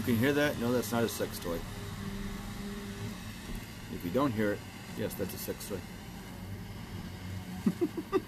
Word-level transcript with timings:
You 0.00 0.06
can 0.06 0.16
hear 0.16 0.32
that, 0.32 0.58
no, 0.58 0.72
that's 0.72 0.92
not 0.92 1.04
a 1.04 1.08
sex 1.10 1.38
toy. 1.38 1.58
If 3.94 4.02
you 4.02 4.10
don't 4.10 4.32
hear 4.32 4.52
it, 4.52 4.58
yes, 4.96 5.12
that's 5.12 5.34
a 5.34 5.36
sex 5.36 5.68
toy. 5.68 5.76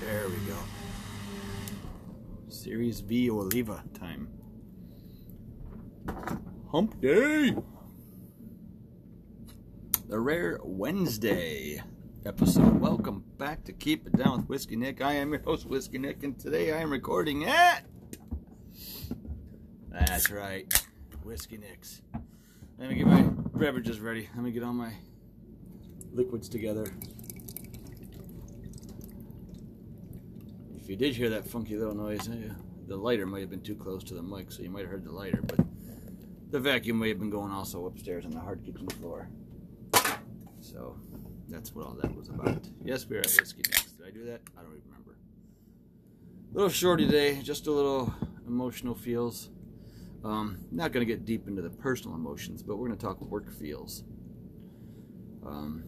there 0.00 0.28
we 0.28 0.36
go. 0.46 0.56
Series 2.48 3.00
V 3.00 3.28
Oliva 3.28 3.82
time. 3.92 4.28
Hump 6.70 7.00
Day! 7.00 7.56
The 10.08 10.20
Rare 10.20 10.60
Wednesday 10.62 11.82
episode. 12.24 12.78
Welcome 12.78 13.24
back 13.36 13.64
to 13.64 13.72
Keep 13.72 14.06
It 14.06 14.16
Down 14.16 14.36
with 14.42 14.48
Whiskey 14.48 14.76
Nick. 14.76 15.02
I 15.02 15.14
am 15.14 15.30
your 15.30 15.42
host, 15.42 15.66
Whiskey 15.66 15.98
Nick, 15.98 16.22
and 16.22 16.38
today 16.38 16.72
I 16.72 16.78
am 16.78 16.92
recording 16.92 17.46
at. 17.46 17.84
That's 20.16 20.30
right, 20.30 20.86
Whiskey 21.24 21.58
Nicks. 21.58 22.00
Let 22.78 22.88
me 22.88 22.94
get 22.94 23.06
my 23.06 23.20
beverages 23.54 24.00
ready. 24.00 24.30
Let 24.34 24.44
me 24.44 24.50
get 24.50 24.62
all 24.62 24.72
my 24.72 24.94
liquids 26.10 26.48
together. 26.48 26.86
If 30.74 30.88
you 30.88 30.96
did 30.96 31.14
hear 31.14 31.28
that 31.28 31.46
funky 31.46 31.76
little 31.76 31.94
noise, 31.94 32.30
eh, 32.30 32.48
the 32.86 32.96
lighter 32.96 33.26
might 33.26 33.40
have 33.40 33.50
been 33.50 33.60
too 33.60 33.74
close 33.74 34.02
to 34.04 34.14
the 34.14 34.22
mic, 34.22 34.50
so 34.50 34.62
you 34.62 34.70
might 34.70 34.84
have 34.84 34.90
heard 34.90 35.04
the 35.04 35.12
lighter, 35.12 35.42
but 35.42 35.60
the 36.50 36.60
vacuum 36.60 36.98
may 36.98 37.10
have 37.10 37.18
been 37.18 37.28
going 37.28 37.52
also 37.52 37.84
upstairs 37.84 38.24
on 38.24 38.30
the 38.30 38.40
hard 38.40 38.64
kitchen 38.64 38.88
floor. 38.88 39.28
So 40.62 40.96
that's 41.46 41.74
what 41.74 41.84
all 41.84 41.98
that 42.00 42.16
was 42.16 42.30
about. 42.30 42.66
Yes, 42.82 43.06
we 43.06 43.16
are 43.16 43.20
at 43.20 43.36
Whiskey 43.38 43.64
Nicks. 43.66 43.92
Did 43.92 44.06
I 44.06 44.10
do 44.12 44.24
that? 44.24 44.40
I 44.56 44.62
don't 44.62 44.70
even 44.70 44.82
remember. 44.86 45.18
A 46.52 46.54
little 46.54 46.70
short 46.70 47.00
today, 47.00 47.38
just 47.42 47.66
a 47.66 47.70
little 47.70 48.14
emotional 48.46 48.94
feels. 48.94 49.50
Um, 50.26 50.58
not 50.72 50.90
going 50.90 51.06
to 51.06 51.12
get 51.12 51.24
deep 51.24 51.46
into 51.46 51.62
the 51.62 51.70
personal 51.70 52.16
emotions, 52.16 52.60
but 52.60 52.78
we're 52.78 52.88
going 52.88 52.98
to 52.98 53.06
talk 53.06 53.20
work 53.20 53.52
feels. 53.52 54.02
Um, 55.46 55.84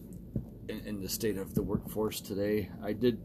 in, 0.69 0.79
in, 0.85 1.01
the 1.01 1.09
state 1.09 1.37
of 1.37 1.53
the 1.55 1.61
workforce 1.61 2.21
today, 2.21 2.69
I 2.81 2.93
did 2.93 3.21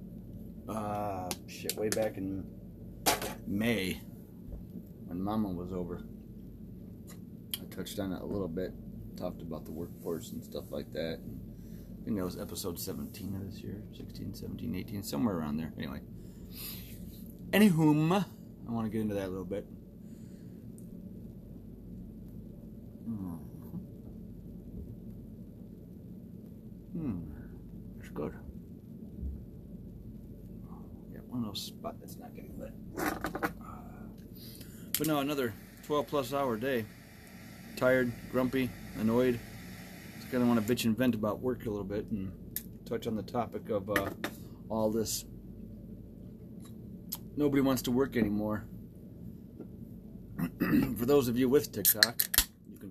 uh, 0.68 1.30
shit 1.46 1.76
way 1.76 1.88
back 1.88 2.16
in 2.16 2.44
May 3.46 4.00
when 5.04 5.22
Mama 5.22 5.50
was 5.50 5.72
over. 5.72 6.02
I 7.60 7.72
touched 7.72 8.00
on 8.00 8.12
it 8.12 8.20
a 8.20 8.26
little 8.26 8.48
bit, 8.48 8.72
talked 9.16 9.40
about 9.40 9.66
the 9.66 9.72
workforce 9.72 10.32
and 10.32 10.42
stuff 10.42 10.64
like 10.70 10.92
that. 10.94 11.20
And 11.22 11.38
I 12.00 12.04
think 12.04 12.16
that 12.16 12.24
was 12.24 12.40
episode 12.40 12.80
17 12.80 13.36
of 13.36 13.52
this 13.52 13.62
year, 13.62 13.84
16, 13.96 14.34
17, 14.34 14.74
18, 14.74 15.02
somewhere 15.04 15.36
around 15.36 15.58
there. 15.58 15.72
Anyway, 15.78 16.00
anywhom, 17.52 18.24
I 18.68 18.72
want 18.72 18.86
to 18.86 18.90
get 18.90 19.00
into 19.00 19.14
that 19.14 19.28
a 19.28 19.30
little 19.30 19.44
bit. 19.44 19.64
Hmm. 23.14 23.36
Hmm. 26.98 27.20
It's 28.00 28.08
good. 28.10 28.34
Yeah, 31.12 31.20
one 31.28 31.44
of 31.44 31.56
spot 31.56 31.96
that's 32.00 32.16
not 32.16 32.34
getting 32.34 32.58
lit. 32.58 32.72
But 34.96 35.06
no, 35.06 35.18
another 35.18 35.52
12 35.86 36.06
plus 36.06 36.32
hour 36.32 36.56
day. 36.56 36.84
Tired, 37.76 38.12
grumpy, 38.30 38.70
annoyed. 38.98 39.38
Just 40.16 40.30
kind 40.30 40.42
of 40.42 40.48
want 40.48 40.64
to 40.64 40.72
bitch 40.74 40.84
and 40.84 40.96
vent 40.96 41.14
about 41.14 41.40
work 41.40 41.66
a 41.66 41.70
little 41.70 41.84
bit 41.84 42.06
and 42.10 42.32
touch 42.86 43.06
on 43.06 43.16
the 43.16 43.22
topic 43.22 43.68
of 43.70 43.90
uh, 43.90 44.10
all 44.68 44.90
this. 44.90 45.24
Nobody 47.36 47.62
wants 47.62 47.82
to 47.82 47.90
work 47.90 48.16
anymore. 48.16 48.64
For 50.58 51.06
those 51.06 51.26
of 51.28 51.38
you 51.38 51.48
with 51.48 51.72
TikTok, 51.72 52.33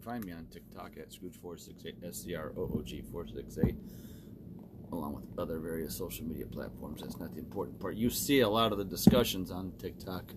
find 0.03 0.25
me 0.25 0.33
on 0.33 0.45
TikTok 0.51 0.97
at 0.97 1.11
Scrooge468, 1.11 2.07
S 2.07 2.23
C 2.23 2.35
R 2.35 2.51
O 2.57 2.69
O 2.75 2.81
G 2.83 3.01
468, 3.01 3.75
along 4.91 5.15
with 5.15 5.23
other 5.39 5.59
various 5.59 5.97
social 5.97 6.25
media 6.25 6.45
platforms. 6.45 7.01
That's 7.01 7.17
not 7.17 7.33
the 7.33 7.39
important 7.39 7.79
part. 7.79 7.95
You 7.95 8.09
see 8.09 8.41
a 8.41 8.49
lot 8.49 8.71
of 8.71 8.77
the 8.77 8.83
discussions 8.83 9.49
on 9.49 9.71
TikTok. 9.79 10.33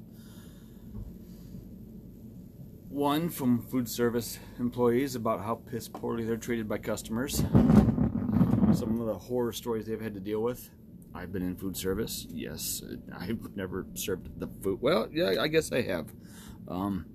One 2.89 3.29
from 3.29 3.61
food 3.61 3.89
service 3.89 4.39
employees 4.59 5.17
about 5.17 5.43
how 5.43 5.57
piss 5.57 5.89
poorly 5.89 6.25
they're 6.25 6.37
treated 6.37 6.69
by 6.69 6.79
customers. 6.79 7.37
Some 7.37 9.01
of 9.01 9.07
the 9.07 9.19
horror 9.19 9.53
stories 9.53 9.87
they've 9.87 10.01
had 10.01 10.15
to 10.15 10.21
deal 10.21 10.43
with. 10.43 10.71
I've 11.15 11.33
been 11.33 11.43
in 11.43 11.57
food 11.57 11.77
service. 11.77 12.27
Yes, 12.31 12.83
I've 13.19 13.57
never 13.57 13.87
served 13.95 14.39
the 14.39 14.49
food. 14.63 14.81
Well, 14.81 15.09
yeah, 15.13 15.35
I 15.41 15.49
guess 15.49 15.73
I 15.73 15.83
have. 15.83 16.13
Um, 16.69 17.07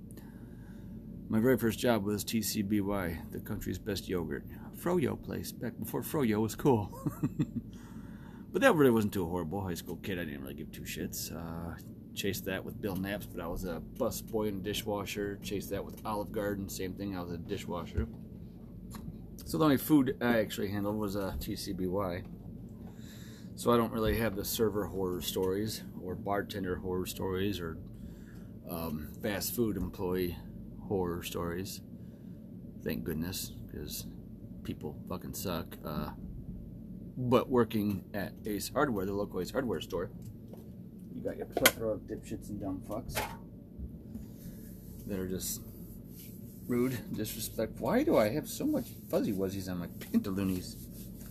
my 1.31 1.39
very 1.39 1.57
first 1.57 1.79
job 1.79 2.03
was 2.03 2.25
TCBY, 2.25 3.31
the 3.31 3.39
country's 3.39 3.79
best 3.79 4.09
yogurt. 4.09 4.43
Froyo 4.77 5.15
place, 5.15 5.53
back 5.53 5.71
before 5.79 6.01
Froyo 6.01 6.41
was 6.41 6.55
cool. 6.55 6.91
but 8.51 8.61
that 8.61 8.75
really 8.75 8.91
wasn't 8.91 9.13
too 9.13 9.25
horrible. 9.25 9.61
High 9.61 9.75
school 9.75 9.95
kid, 9.95 10.19
I 10.19 10.25
didn't 10.25 10.41
really 10.41 10.55
give 10.55 10.73
two 10.73 10.81
shits. 10.81 11.33
Uh, 11.33 11.77
chased 12.13 12.43
that 12.45 12.65
with 12.65 12.81
Bill 12.81 12.97
Knapp's, 12.97 13.27
but 13.27 13.41
I 13.41 13.47
was 13.47 13.63
a 13.63 13.79
bus 13.79 14.19
boy 14.19 14.49
and 14.49 14.61
dishwasher. 14.61 15.39
Chased 15.41 15.69
that 15.69 15.85
with 15.85 16.05
Olive 16.05 16.33
Garden, 16.33 16.67
same 16.67 16.95
thing, 16.95 17.17
I 17.17 17.21
was 17.21 17.31
a 17.31 17.37
dishwasher. 17.37 18.09
So 19.45 19.57
the 19.57 19.63
only 19.63 19.77
food 19.77 20.17
I 20.19 20.39
actually 20.39 20.67
handled 20.67 20.97
was 20.97 21.15
a 21.15 21.27
uh, 21.27 21.35
TCBY. 21.37 22.25
So 23.55 23.71
I 23.71 23.77
don't 23.77 23.93
really 23.93 24.17
have 24.17 24.35
the 24.35 24.43
server 24.43 24.83
horror 24.83 25.21
stories, 25.21 25.83
or 26.03 26.13
bartender 26.13 26.75
horror 26.75 27.05
stories, 27.05 27.61
or 27.61 27.77
um, 28.69 29.13
fast 29.21 29.55
food 29.55 29.77
employee 29.77 30.35
horror 30.91 31.23
stories. 31.23 31.79
Thank 32.83 33.05
goodness, 33.05 33.53
because 33.65 34.07
people 34.63 34.97
fucking 35.07 35.33
suck. 35.33 35.77
Uh, 35.85 36.09
but 37.15 37.49
working 37.49 38.03
at 38.13 38.33
Ace 38.45 38.69
Hardware, 38.73 39.05
the 39.05 39.13
local 39.13 39.39
Ace 39.39 39.51
Hardware 39.51 39.79
store, 39.79 40.09
you 41.15 41.21
got 41.23 41.37
your 41.37 41.45
plethora 41.45 41.93
of 41.93 42.01
dipshits 42.01 42.49
and 42.49 42.59
dumb 42.59 42.81
fucks 42.89 43.23
that 45.07 45.17
are 45.17 45.29
just 45.29 45.61
rude, 46.67 46.97
disrespectful. 47.15 47.87
Why 47.87 48.03
do 48.03 48.17
I 48.17 48.27
have 48.29 48.49
so 48.49 48.65
much 48.65 48.87
fuzzy 49.09 49.31
wuzzies 49.31 49.71
on 49.71 49.77
my 49.79 49.87
pantaloonies? 49.87 50.75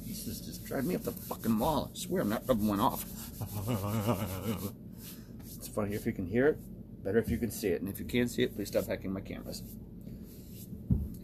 This 0.07 0.27
is 0.27 0.41
just 0.41 0.65
driving 0.65 0.89
me 0.89 0.95
up 0.95 1.03
the 1.03 1.13
fucking 1.13 1.59
wall. 1.59 1.91
I 1.93 1.99
swear 1.99 2.23
I'm 2.23 2.31
not 2.31 2.49
rubbing 2.49 2.67
one 2.67 2.81
off. 2.81 3.05
it's 5.55 5.69
funny 5.69 5.95
if 5.95 6.07
you 6.07 6.13
can 6.13 6.27
hear 6.27 6.47
it. 6.47 6.59
Better 7.03 7.19
if 7.19 7.31
you 7.31 7.39
can 7.39 7.51
see 7.51 7.69
it. 7.69 7.81
And 7.81 7.91
if 7.91 7.99
you 7.99 8.05
can't 8.05 8.31
see 8.31 8.43
it, 8.43 8.55
please 8.55 8.69
stop 8.69 8.87
hacking 8.87 9.13
my 9.13 9.21
cameras. 9.21 9.63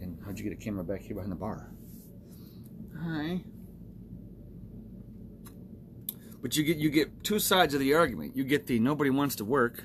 And 0.01 0.19
how'd 0.25 0.39
you 0.39 0.45
get 0.45 0.53
a 0.53 0.63
camera 0.63 0.85
back 0.85 1.03
here 1.03 1.15
behind 1.15 1.33
the 1.33 1.37
bar? 1.37 1.71
Hi. 3.03 3.43
But 6.41 6.57
you 6.57 6.65
get 6.65 6.77
you 6.77 6.91
get 6.91 7.25
two 7.25 7.39
sides 7.39 7.75
of 7.75 7.81
the 7.81 7.95
argument. 7.95 8.37
You 8.37 8.45
get 8.45 8.67
the 8.67 8.79
nobody 8.79 9.11
wants 9.11 9.37
to 9.37 9.45
work. 9.45 9.85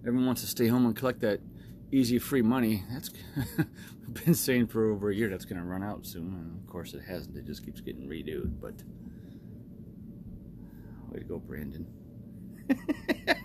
Everyone 0.00 0.26
wants 0.26 0.40
to 0.40 0.46
stay 0.46 0.68
home 0.68 0.86
and 0.86 0.96
collect 0.96 1.20
that 1.20 1.40
easy 1.92 2.18
free 2.18 2.42
money. 2.42 2.84
That's 2.90 3.10
I've 3.58 4.24
been 4.24 4.34
saying 4.34 4.68
for 4.68 4.90
over 4.90 5.10
a 5.10 5.14
year 5.14 5.28
that's 5.28 5.44
going 5.44 5.60
to 5.60 5.64
run 5.64 5.82
out 5.82 6.06
soon, 6.06 6.34
and 6.34 6.60
of 6.60 6.66
course 6.66 6.94
it 6.94 7.02
hasn't. 7.06 7.36
It 7.36 7.44
just 7.44 7.64
keeps 7.64 7.80
getting 7.80 8.08
renewed. 8.08 8.60
But 8.60 8.74
way 11.10 11.18
to 11.18 11.24
go, 11.24 11.38
Brandon. 11.38 11.86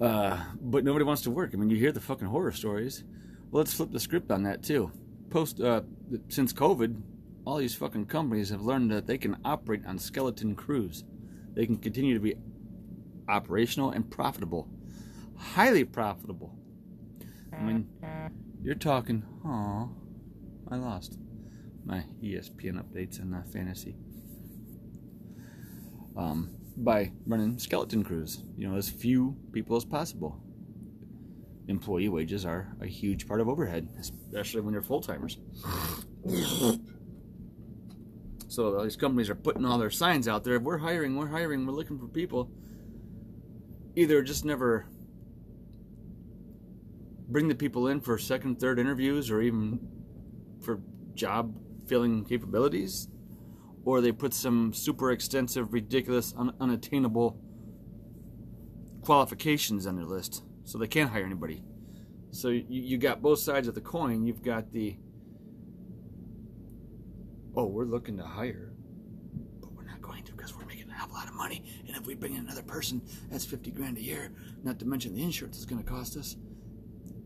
Uh, 0.00 0.38
but 0.60 0.84
nobody 0.84 1.04
wants 1.04 1.22
to 1.22 1.30
work. 1.30 1.50
I 1.52 1.56
mean, 1.56 1.70
you 1.70 1.76
hear 1.76 1.92
the 1.92 2.00
fucking 2.00 2.28
horror 2.28 2.52
stories. 2.52 3.04
Well, 3.50 3.60
let's 3.60 3.74
flip 3.74 3.90
the 3.90 4.00
script 4.00 4.30
on 4.30 4.44
that 4.44 4.62
too. 4.62 4.92
Post 5.30 5.60
uh, 5.60 5.82
since 6.28 6.52
COVID, 6.52 7.00
all 7.44 7.56
these 7.56 7.74
fucking 7.74 8.06
companies 8.06 8.50
have 8.50 8.62
learned 8.62 8.90
that 8.90 9.06
they 9.06 9.18
can 9.18 9.36
operate 9.44 9.84
on 9.86 9.98
skeleton 9.98 10.54
crews. 10.54 11.04
They 11.54 11.66
can 11.66 11.78
continue 11.78 12.14
to 12.14 12.20
be 12.20 12.34
operational 13.28 13.90
and 13.90 14.08
profitable, 14.08 14.68
highly 15.36 15.84
profitable. 15.84 16.54
I 17.52 17.62
mean, 17.62 17.88
you're 18.62 18.76
talking. 18.76 19.24
Oh, 19.44 19.90
I 20.70 20.76
lost 20.76 21.18
my 21.84 22.04
ESPN 22.22 22.82
updates 22.82 23.20
on 23.20 23.30
that 23.30 23.48
fantasy. 23.48 23.96
Um, 26.16 26.50
by 26.84 27.12
running 27.26 27.58
skeleton 27.58 28.04
crews, 28.04 28.42
you 28.56 28.68
know, 28.68 28.76
as 28.76 28.88
few 28.88 29.36
people 29.52 29.76
as 29.76 29.84
possible. 29.84 30.40
Employee 31.66 32.08
wages 32.08 32.46
are 32.46 32.72
a 32.80 32.86
huge 32.86 33.26
part 33.26 33.40
of 33.40 33.48
overhead, 33.48 33.88
especially 33.98 34.60
when 34.60 34.72
you're 34.72 34.82
full 34.82 35.00
timers. 35.00 35.38
so 38.48 38.82
these 38.82 38.96
companies 38.96 39.28
are 39.28 39.34
putting 39.34 39.64
all 39.64 39.78
their 39.78 39.90
signs 39.90 40.28
out 40.28 40.44
there. 40.44 40.58
We're 40.60 40.78
hiring, 40.78 41.16
we're 41.16 41.26
hiring, 41.26 41.66
we're 41.66 41.72
looking 41.72 41.98
for 41.98 42.06
people. 42.06 42.50
Either 43.96 44.22
just 44.22 44.44
never 44.44 44.86
bring 47.28 47.48
the 47.48 47.54
people 47.54 47.88
in 47.88 48.00
for 48.00 48.16
second, 48.18 48.60
third 48.60 48.78
interviews 48.78 49.30
or 49.30 49.42
even 49.42 49.80
for 50.60 50.80
job 51.14 51.54
filling 51.86 52.24
capabilities 52.24 53.08
or 53.88 54.02
they 54.02 54.12
put 54.12 54.34
some 54.34 54.70
super 54.74 55.12
extensive, 55.12 55.72
ridiculous, 55.72 56.34
un- 56.36 56.52
unattainable 56.60 57.40
qualifications 59.00 59.86
on 59.86 59.96
their 59.96 60.04
list, 60.04 60.44
so 60.64 60.76
they 60.76 60.86
can't 60.86 61.08
hire 61.08 61.24
anybody. 61.24 61.64
So 62.30 62.48
you, 62.48 62.66
you 62.68 62.98
got 62.98 63.22
both 63.22 63.38
sides 63.38 63.66
of 63.66 63.74
the 63.74 63.80
coin. 63.80 64.26
You've 64.26 64.42
got 64.42 64.70
the 64.74 64.98
oh, 67.56 67.64
we're 67.64 67.86
looking 67.86 68.18
to 68.18 68.24
hire, 68.24 68.74
but 69.58 69.72
we're 69.72 69.86
not 69.86 70.02
going 70.02 70.22
to 70.24 70.32
because 70.32 70.54
we're 70.54 70.66
making 70.66 70.90
a 70.90 70.92
hell 70.92 71.06
of 71.06 71.12
a 71.12 71.14
lot 71.14 71.26
of 71.26 71.32
money. 71.32 71.64
And 71.86 71.96
if 71.96 72.06
we 72.06 72.14
bring 72.14 72.34
in 72.34 72.40
another 72.40 72.62
person, 72.62 73.00
that's 73.30 73.46
50 73.46 73.70
grand 73.70 73.96
a 73.96 74.02
year, 74.02 74.32
not 74.64 74.78
to 74.80 74.84
mention 74.84 75.14
the 75.14 75.22
insurance 75.22 75.56
is 75.56 75.64
going 75.64 75.82
to 75.82 75.90
cost 75.90 76.14
us. 76.18 76.36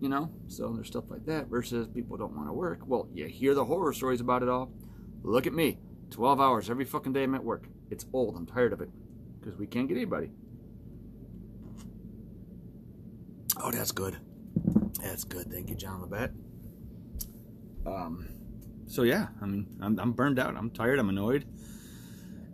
You 0.00 0.08
know, 0.08 0.30
so 0.46 0.72
there's 0.74 0.86
stuff 0.86 1.10
like 1.10 1.26
that 1.26 1.48
versus 1.48 1.88
people 1.88 2.16
don't 2.16 2.36
want 2.36 2.48
to 2.48 2.52
work. 2.52 2.82
Well, 2.86 3.08
you 3.12 3.26
hear 3.26 3.52
the 3.52 3.64
horror 3.64 3.92
stories 3.92 4.20
about 4.20 4.44
it 4.44 4.48
all. 4.48 4.70
Look 5.24 5.48
at 5.48 5.52
me 5.52 5.78
12 6.12 6.40
hours 6.40 6.70
every 6.70 6.84
fucking 6.84 7.12
day 7.12 7.24
I'm 7.24 7.34
at 7.34 7.42
work. 7.42 7.64
It's 7.90 8.06
old. 8.12 8.36
I'm 8.36 8.46
tired 8.46 8.72
of 8.72 8.80
it 8.80 8.90
because 9.40 9.58
we 9.58 9.66
can't 9.66 9.88
get 9.88 9.96
anybody. 9.96 10.30
Oh, 13.60 13.70
that's 13.70 13.92
good. 13.92 14.18
That's 15.02 15.24
good. 15.24 15.50
Thank 15.50 15.68
you, 15.70 15.74
John 15.74 16.00
Labatt. 16.00 16.30
Um, 17.86 18.28
so 18.86 19.02
yeah, 19.02 19.28
I 19.40 19.46
mean, 19.46 19.66
I'm, 19.80 19.98
I'm 19.98 20.12
burned 20.12 20.38
out. 20.38 20.56
I'm 20.56 20.70
tired. 20.70 20.98
I'm 20.98 21.08
annoyed. 21.08 21.46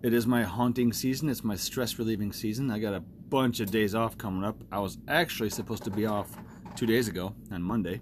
It 0.02 0.14
is 0.14 0.26
my 0.26 0.44
haunting 0.44 0.92
season. 0.92 1.28
It's 1.28 1.42
my 1.42 1.56
stress 1.56 1.98
relieving 1.98 2.32
season. 2.32 2.70
I 2.70 2.78
got 2.78 2.94
a 2.94 3.00
bunch 3.00 3.60
of 3.60 3.70
days 3.70 3.94
off 3.94 4.16
coming 4.16 4.44
up. 4.44 4.62
I 4.70 4.78
was 4.78 4.98
actually 5.08 5.50
supposed 5.50 5.82
to 5.84 5.90
be 5.90 6.06
off 6.06 6.30
two 6.76 6.86
days 6.86 7.08
ago 7.08 7.34
on 7.50 7.62
Monday, 7.62 8.00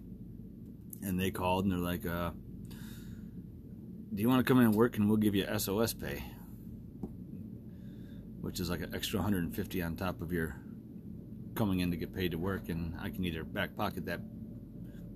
and 1.03 1.19
they 1.19 1.31
called 1.31 1.65
and 1.65 1.73
they're 1.73 1.81
like, 1.81 2.05
uh, 2.07 2.31
"Do 4.17 4.23
you 4.23 4.31
want 4.31 4.41
to 4.41 4.51
come 4.51 4.59
in 4.61 4.65
and 4.65 4.75
work 4.75 4.97
and 4.97 5.09
we'll 5.09 5.19
give 5.19 5.35
you 5.35 5.47
SOS 5.59 5.93
pay, 5.93 6.25
which 8.41 8.61
is 8.61 8.71
like 8.71 8.81
an 8.81 8.95
extra 8.95 9.19
150 9.19 9.83
on 9.83 9.95
top 9.95 10.23
of 10.23 10.33
your 10.33 10.57
coming 11.55 11.81
in 11.81 11.91
to 11.91 11.99
get 11.99 12.15
paid 12.15 12.31
to 12.31 12.39
work, 12.39 12.71
and 12.71 12.95
I 12.99 13.11
can 13.11 13.27
either 13.27 13.45
back 13.45 13.77
pocket 13.77 14.07
that 14.07 14.21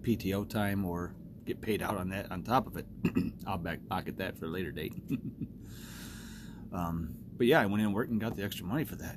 PTO 0.03 0.47
time 0.47 0.85
or 0.85 1.15
get 1.47 1.63
paid 1.63 1.81
out 1.81 1.97
on 1.97 2.11
that 2.11 2.31
on 2.31 2.43
top 2.43 2.67
of 2.67 2.77
it. 2.77 2.85
I'll 3.47 3.57
back 3.57 3.81
pocket 3.89 4.19
that 4.19 4.39
for 4.39 4.45
a 4.45 4.49
later 4.49 4.71
date. 4.71 4.93
um, 6.73 7.15
but 7.39 7.47
yeah, 7.47 7.61
I 7.63 7.67
went 7.67 7.81
in 7.81 7.87
and 7.87 7.95
worked 7.95 8.11
and 8.11 8.21
got 8.21 8.37
the 8.37 8.45
extra 8.45 8.67
money 8.67 8.85
for 8.85 8.97
that. 8.97 9.17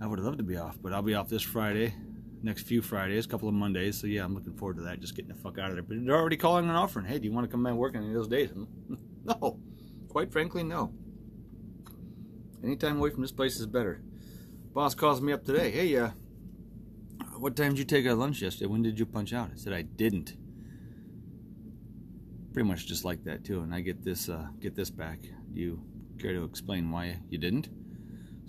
I 0.00 0.06
would 0.08 0.18
have 0.18 0.26
loved 0.26 0.38
to 0.38 0.44
be 0.44 0.56
off, 0.56 0.76
but 0.82 0.92
I'll 0.92 1.02
be 1.02 1.14
off 1.14 1.28
this 1.28 1.42
Friday, 1.42 1.94
next 2.42 2.62
few 2.62 2.82
Fridays, 2.82 3.26
a 3.26 3.28
couple 3.28 3.48
of 3.48 3.54
Mondays. 3.54 4.00
So 4.00 4.06
yeah, 4.06 4.24
I'm 4.24 4.34
looking 4.34 4.54
forward 4.54 4.76
to 4.76 4.82
that. 4.82 5.00
Just 5.00 5.14
getting 5.14 5.30
the 5.30 5.38
fuck 5.38 5.58
out 5.58 5.70
of 5.70 5.76
there. 5.76 5.82
But 5.82 6.04
they're 6.04 6.16
already 6.16 6.36
calling 6.36 6.68
and 6.68 6.76
offering. 6.76 7.06
Hey, 7.06 7.18
do 7.18 7.26
you 7.26 7.32
want 7.32 7.46
to 7.46 7.50
come 7.50 7.64
and 7.66 7.78
work 7.78 7.94
any 7.94 8.08
of 8.08 8.14
those 8.14 8.28
days? 8.28 8.50
no, 9.24 9.58
quite 10.08 10.32
frankly, 10.32 10.62
no. 10.62 10.92
Anytime 12.62 12.98
away 12.98 13.10
from 13.10 13.22
this 13.22 13.32
place 13.32 13.58
is 13.58 13.66
better. 13.66 14.02
Boss 14.72 14.94
calls 14.94 15.20
me 15.20 15.32
up 15.32 15.44
today. 15.44 15.70
Hey, 15.70 15.96
uh, 15.96 16.10
what 17.38 17.56
time 17.56 17.70
did 17.70 17.78
you 17.78 17.84
take 17.84 18.06
our 18.06 18.14
lunch 18.14 18.40
yesterday? 18.40 18.66
When 18.66 18.82
did 18.82 18.98
you 18.98 19.06
punch 19.06 19.32
out? 19.32 19.50
I 19.52 19.56
said 19.56 19.72
I 19.72 19.82
didn't. 19.82 20.36
Pretty 22.52 22.68
much 22.68 22.86
just 22.86 23.04
like 23.04 23.24
that 23.24 23.44
too. 23.44 23.60
And 23.60 23.74
I 23.74 23.80
get 23.80 24.04
this, 24.04 24.28
uh, 24.28 24.46
get 24.60 24.76
this 24.76 24.90
back. 24.90 25.20
Do 25.52 25.60
you 25.60 25.82
care 26.18 26.32
to 26.32 26.44
explain 26.44 26.90
why 26.90 27.18
you 27.28 27.38
didn't? 27.38 27.68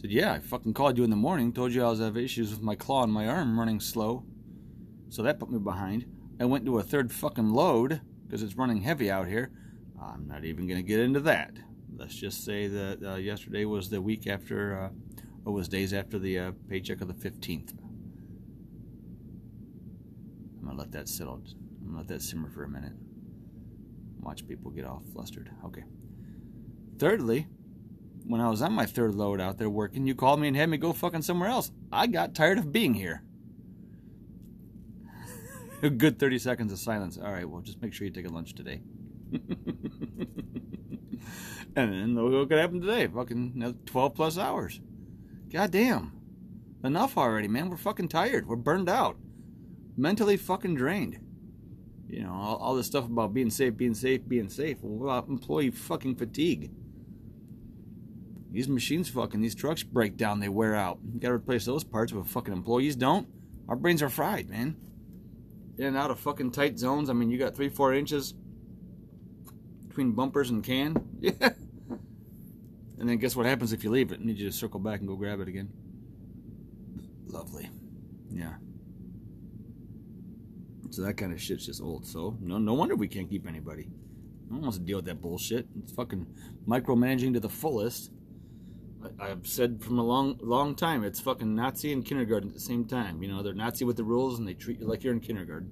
Said, 0.03 0.11
yeah, 0.11 0.33
I 0.33 0.39
fucking 0.39 0.73
called 0.73 0.97
you 0.97 1.05
in 1.05 1.09
the 1.09 1.15
morning. 1.15 1.53
Told 1.53 1.71
you 1.71 1.81
I 1.81 1.89
was 1.89 1.99
having 1.99 2.25
issues 2.25 2.51
with 2.51 2.61
my 2.61 2.75
claw 2.75 3.03
and 3.03 3.13
my 3.13 3.25
arm 3.25 3.57
running 3.57 3.79
slow. 3.79 4.25
So 5.07 5.23
that 5.23 5.39
put 5.39 5.49
me 5.49 5.59
behind. 5.59 6.05
I 6.41 6.45
went 6.45 6.65
to 6.65 6.77
a 6.77 6.83
third 6.83 7.09
fucking 7.13 7.51
load 7.51 8.01
because 8.25 8.43
it's 8.43 8.57
running 8.57 8.81
heavy 8.81 9.09
out 9.09 9.29
here. 9.29 9.51
I'm 10.01 10.27
not 10.27 10.43
even 10.43 10.67
going 10.67 10.75
to 10.75 10.83
get 10.83 10.99
into 10.99 11.21
that. 11.21 11.51
Let's 11.95 12.15
just 12.15 12.43
say 12.43 12.67
that 12.67 12.99
uh, 13.01 13.15
yesterday 13.15 13.63
was 13.63 13.89
the 13.89 14.01
week 14.01 14.27
after 14.27 14.77
uh, 14.77 14.89
it 15.45 15.49
was 15.49 15.69
days 15.69 15.93
after 15.93 16.19
the 16.19 16.37
uh, 16.37 16.51
paycheck 16.67 16.99
of 16.99 17.07
the 17.07 17.13
15th. 17.13 17.71
I'm 20.59 20.65
gonna 20.65 20.77
let 20.77 20.91
that 20.93 21.07
settle. 21.07 21.41
I'm 21.81 21.87
gonna 21.87 21.97
let 21.99 22.07
that 22.07 22.21
simmer 22.21 22.49
for 22.49 22.63
a 22.63 22.69
minute. 22.69 22.93
Watch 24.19 24.47
people 24.47 24.71
get 24.71 24.85
all 24.85 25.03
flustered. 25.13 25.51
Okay. 25.65 25.83
Thirdly, 26.97 27.47
when 28.25 28.41
I 28.41 28.49
was 28.49 28.61
on 28.61 28.73
my 28.73 28.85
third 28.85 29.15
load 29.15 29.41
out 29.41 29.57
there 29.57 29.69
working, 29.69 30.07
you 30.07 30.15
called 30.15 30.39
me 30.39 30.47
and 30.47 30.57
had 30.57 30.69
me 30.69 30.77
go 30.77 30.93
fucking 30.93 31.21
somewhere 31.21 31.49
else. 31.49 31.71
I 31.91 32.07
got 32.07 32.35
tired 32.35 32.57
of 32.57 32.71
being 32.71 32.93
here. 32.93 33.23
a 35.83 35.89
good 35.89 36.19
30 36.19 36.39
seconds 36.39 36.71
of 36.71 36.79
silence. 36.79 37.17
All 37.17 37.31
right, 37.31 37.47
well, 37.47 37.61
just 37.61 37.81
make 37.81 37.93
sure 37.93 38.05
you 38.05 38.13
take 38.13 38.27
a 38.27 38.31
lunch 38.33 38.55
today. 38.55 38.81
and 41.75 41.93
then 41.93 42.15
look 42.15 42.31
what 42.33 42.49
could 42.49 42.59
happen 42.59 42.81
today. 42.81 43.07
Fucking 43.07 43.75
12 43.85 44.15
plus 44.15 44.37
hours. 44.37 44.79
God 45.51 45.71
damn. 45.71 46.13
Enough 46.83 47.17
already, 47.17 47.47
man. 47.47 47.69
We're 47.69 47.77
fucking 47.77 48.09
tired. 48.09 48.47
We're 48.47 48.55
burned 48.55 48.89
out. 48.89 49.17
Mentally 49.95 50.37
fucking 50.37 50.75
drained. 50.75 51.19
You 52.07 52.23
know, 52.23 52.33
all, 52.33 52.57
all 52.57 52.75
this 52.75 52.87
stuff 52.87 53.05
about 53.05 53.33
being 53.33 53.49
safe, 53.49 53.75
being 53.75 53.93
safe, 53.93 54.27
being 54.27 54.49
safe. 54.49 54.77
Well, 54.81 55.09
about 55.09 55.29
employee 55.29 55.71
fucking 55.71 56.15
fatigue. 56.15 56.71
These 58.53 58.67
machines 58.69 59.09
fucking, 59.09 59.41
these 59.41 59.55
trucks 59.55 59.81
break 59.81 60.15
down, 60.15 60.39
they 60.39 60.47
wear 60.47 60.75
out. 60.75 60.99
You 61.11 61.19
gotta 61.19 61.33
replace 61.33 61.65
those 61.65 61.83
parts, 61.83 62.11
but 62.11 62.27
fucking 62.27 62.53
employees 62.53 62.95
don't. 62.95 63.27
Our 63.67 63.75
brains 63.75 64.03
are 64.03 64.09
fried, 64.09 64.47
man. 64.47 64.77
In 65.79 65.87
and 65.87 65.97
out 65.97 66.11
of 66.11 66.19
fucking 66.19 66.51
tight 66.51 66.77
zones. 66.77 67.09
I 67.09 67.13
mean, 67.13 67.31
you 67.31 67.39
got 67.39 67.55
three, 67.55 67.69
four 67.69 67.95
inches 67.95 68.35
between 69.87 70.11
bumpers 70.11 70.49
and 70.51 70.63
can. 70.63 70.95
Yeah. 71.19 71.49
And 72.99 73.09
then 73.09 73.17
guess 73.17 73.35
what 73.35 73.45
happens 73.45 73.73
if 73.73 73.83
you 73.83 73.89
leave 73.89 74.13
it? 74.13 74.19
I 74.21 74.25
need 74.25 74.37
you 74.37 74.49
to 74.49 74.55
circle 74.55 74.79
back 74.79 74.99
and 74.99 75.09
go 75.09 75.15
grab 75.15 75.41
it 75.41 75.49
again. 75.49 75.69
Lovely. 77.25 77.69
Yeah. 78.29 78.53
So 80.89 81.01
that 81.01 81.15
kind 81.15 81.33
of 81.33 81.41
shit's 81.41 81.65
just 81.65 81.81
old. 81.81 82.05
So 82.05 82.37
no 82.39 82.59
no 82.59 82.75
wonder 82.75 82.95
we 82.95 83.09
can't 83.09 83.29
keep 83.29 83.45
anybody. 83.45 83.89
No 84.49 84.55
one 84.55 84.61
wants 84.61 84.77
to 84.77 84.83
deal 84.83 84.99
with 84.99 85.05
that 85.05 85.21
bullshit. 85.21 85.67
It's 85.79 85.91
fucking 85.91 86.27
micromanaging 86.65 87.33
to 87.33 87.41
the 87.41 87.49
fullest. 87.49 88.11
I, 89.19 89.29
have 89.29 89.47
said 89.47 89.81
from 89.81 89.99
a 89.99 90.03
long 90.03 90.37
long 90.41 90.75
time, 90.75 91.03
it's 91.03 91.19
fucking 91.19 91.55
Nazi 91.55 91.91
and 91.91 92.05
kindergarten 92.05 92.49
at 92.49 92.55
the 92.55 92.61
same 92.61 92.85
time. 92.85 93.21
You 93.21 93.29
know, 93.29 93.43
they're 93.43 93.53
Nazi 93.53 93.85
with 93.85 93.97
the 93.97 94.03
rules 94.03 94.39
and 94.39 94.47
they 94.47 94.53
treat 94.53 94.79
you 94.79 94.87
like 94.87 95.03
you're 95.03 95.13
in 95.13 95.19
kindergarten. 95.19 95.71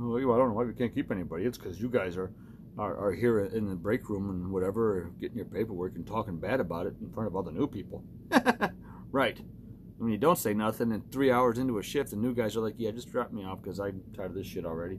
Oh, 0.00 0.16
I 0.16 0.20
don't 0.20 0.48
know 0.48 0.54
why 0.54 0.64
we 0.64 0.72
can't 0.74 0.94
keep 0.94 1.10
anybody. 1.10 1.44
It's 1.44 1.58
because 1.58 1.80
you 1.80 1.88
guys 1.88 2.16
are 2.16 2.32
are, 2.78 2.96
are 2.96 3.12
here 3.12 3.40
in 3.40 3.68
the 3.68 3.74
break 3.74 4.08
room 4.08 4.30
and 4.30 4.50
whatever, 4.50 5.10
getting 5.20 5.36
your 5.36 5.46
paperwork 5.46 5.94
and 5.94 6.06
talking 6.06 6.38
bad 6.38 6.60
about 6.60 6.86
it 6.86 6.94
in 7.00 7.10
front 7.12 7.26
of 7.26 7.36
all 7.36 7.42
the 7.42 7.52
new 7.52 7.66
people. 7.66 8.02
right. 9.12 9.38
I 9.38 10.02
mean, 10.02 10.12
you 10.12 10.18
don't 10.18 10.38
say 10.38 10.54
nothing, 10.54 10.90
and 10.90 11.10
three 11.12 11.30
hours 11.30 11.58
into 11.58 11.78
a 11.78 11.82
shift, 11.82 12.10
the 12.10 12.16
new 12.16 12.34
guys 12.34 12.56
are 12.56 12.60
like, 12.60 12.74
yeah, 12.78 12.90
just 12.90 13.12
drop 13.12 13.32
me 13.32 13.44
off 13.44 13.62
because 13.62 13.78
I'm 13.78 14.02
tired 14.16 14.30
of 14.30 14.34
this 14.34 14.46
shit 14.46 14.64
already. 14.64 14.98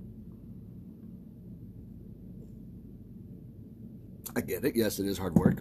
I 4.36 4.42
get 4.42 4.64
it. 4.64 4.76
Yes, 4.76 5.00
it 5.00 5.08
is 5.08 5.18
hard 5.18 5.36
work. 5.36 5.58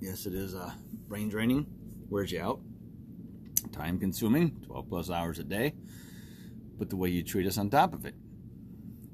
Yes, 0.00 0.26
it 0.26 0.34
is 0.34 0.54
uh, 0.54 0.70
brain 1.08 1.28
draining. 1.28 1.66
Wears 2.08 2.30
you 2.30 2.40
out. 2.40 2.60
Time 3.72 3.98
consuming, 3.98 4.62
12 4.66 4.88
plus 4.88 5.10
hours 5.10 5.38
a 5.38 5.44
day. 5.44 5.74
But 6.78 6.90
the 6.90 6.96
way 6.96 7.08
you 7.08 7.24
treat 7.24 7.46
us 7.46 7.58
on 7.58 7.68
top 7.68 7.92
of 7.92 8.06
it, 8.06 8.14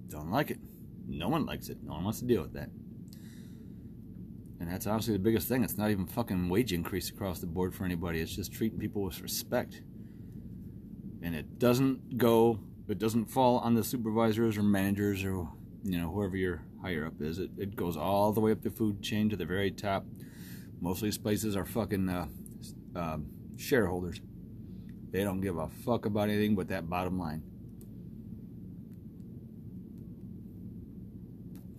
don't 0.08 0.30
like 0.30 0.50
it. 0.50 0.58
No 1.06 1.28
one 1.28 1.46
likes 1.46 1.70
it. 1.70 1.78
No 1.82 1.94
one 1.94 2.04
wants 2.04 2.20
to 2.20 2.26
deal 2.26 2.42
with 2.42 2.52
that. 2.52 2.68
And 4.60 4.70
that's 4.70 4.86
honestly 4.86 5.14
the 5.14 5.18
biggest 5.18 5.48
thing. 5.48 5.64
It's 5.64 5.78
not 5.78 5.90
even 5.90 6.06
fucking 6.06 6.48
wage 6.48 6.72
increase 6.72 7.08
across 7.08 7.40
the 7.40 7.46
board 7.46 7.74
for 7.74 7.84
anybody. 7.84 8.20
It's 8.20 8.36
just 8.36 8.52
treating 8.52 8.78
people 8.78 9.02
with 9.02 9.20
respect. 9.20 9.82
And 11.22 11.34
it 11.34 11.58
doesn't 11.58 12.18
go, 12.18 12.60
it 12.88 12.98
doesn't 12.98 13.26
fall 13.26 13.58
on 13.58 13.74
the 13.74 13.82
supervisors 13.82 14.58
or 14.58 14.62
managers 14.62 15.24
or, 15.24 15.48
you 15.82 15.98
know, 15.98 16.10
whoever 16.10 16.36
your 16.36 16.62
higher 16.82 17.06
up 17.06 17.20
is. 17.20 17.38
It, 17.38 17.50
it 17.56 17.76
goes 17.76 17.96
all 17.96 18.32
the 18.32 18.40
way 18.40 18.52
up 18.52 18.62
the 18.62 18.70
food 18.70 19.02
chain 19.02 19.30
to 19.30 19.36
the 19.36 19.46
very 19.46 19.70
top. 19.70 20.04
Most 20.84 20.98
of 20.98 21.04
these 21.04 21.16
places 21.16 21.56
are 21.56 21.64
fucking 21.64 22.10
uh, 22.10 22.26
uh, 22.94 23.16
shareholders. 23.56 24.20
They 25.12 25.24
don't 25.24 25.40
give 25.40 25.56
a 25.56 25.66
fuck 25.66 26.04
about 26.04 26.28
anything 26.28 26.54
but 26.54 26.68
that 26.68 26.90
bottom 26.90 27.18
line. 27.18 27.42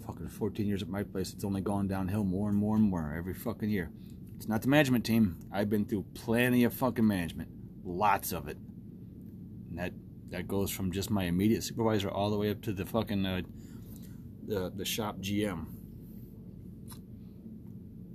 fucking 0.07 0.27
14 0.27 0.65
years 0.65 0.81
at 0.81 0.89
my 0.89 1.03
place, 1.03 1.33
it's 1.33 1.43
only 1.43 1.61
gone 1.61 1.87
downhill 1.87 2.23
more 2.23 2.49
and 2.49 2.57
more 2.57 2.75
and 2.75 2.83
more 2.83 3.13
every 3.15 3.35
fucking 3.35 3.69
year. 3.69 3.91
It's 4.37 4.47
not 4.47 4.63
the 4.63 4.69
management 4.69 5.05
team. 5.05 5.37
I've 5.51 5.69
been 5.69 5.85
through 5.85 6.05
plenty 6.15 6.63
of 6.63 6.73
fucking 6.73 7.05
management, 7.05 7.49
lots 7.83 8.31
of 8.31 8.47
it. 8.47 8.57
And 9.69 9.77
that 9.77 9.93
that 10.29 10.47
goes 10.47 10.71
from 10.71 10.91
just 10.91 11.11
my 11.11 11.25
immediate 11.25 11.63
supervisor 11.63 12.09
all 12.09 12.31
the 12.31 12.37
way 12.37 12.49
up 12.49 12.61
to 12.63 12.73
the 12.73 12.87
fucking 12.87 13.23
uh, 13.23 13.41
the 14.47 14.71
the 14.75 14.85
shop 14.85 15.19
GM 15.19 15.74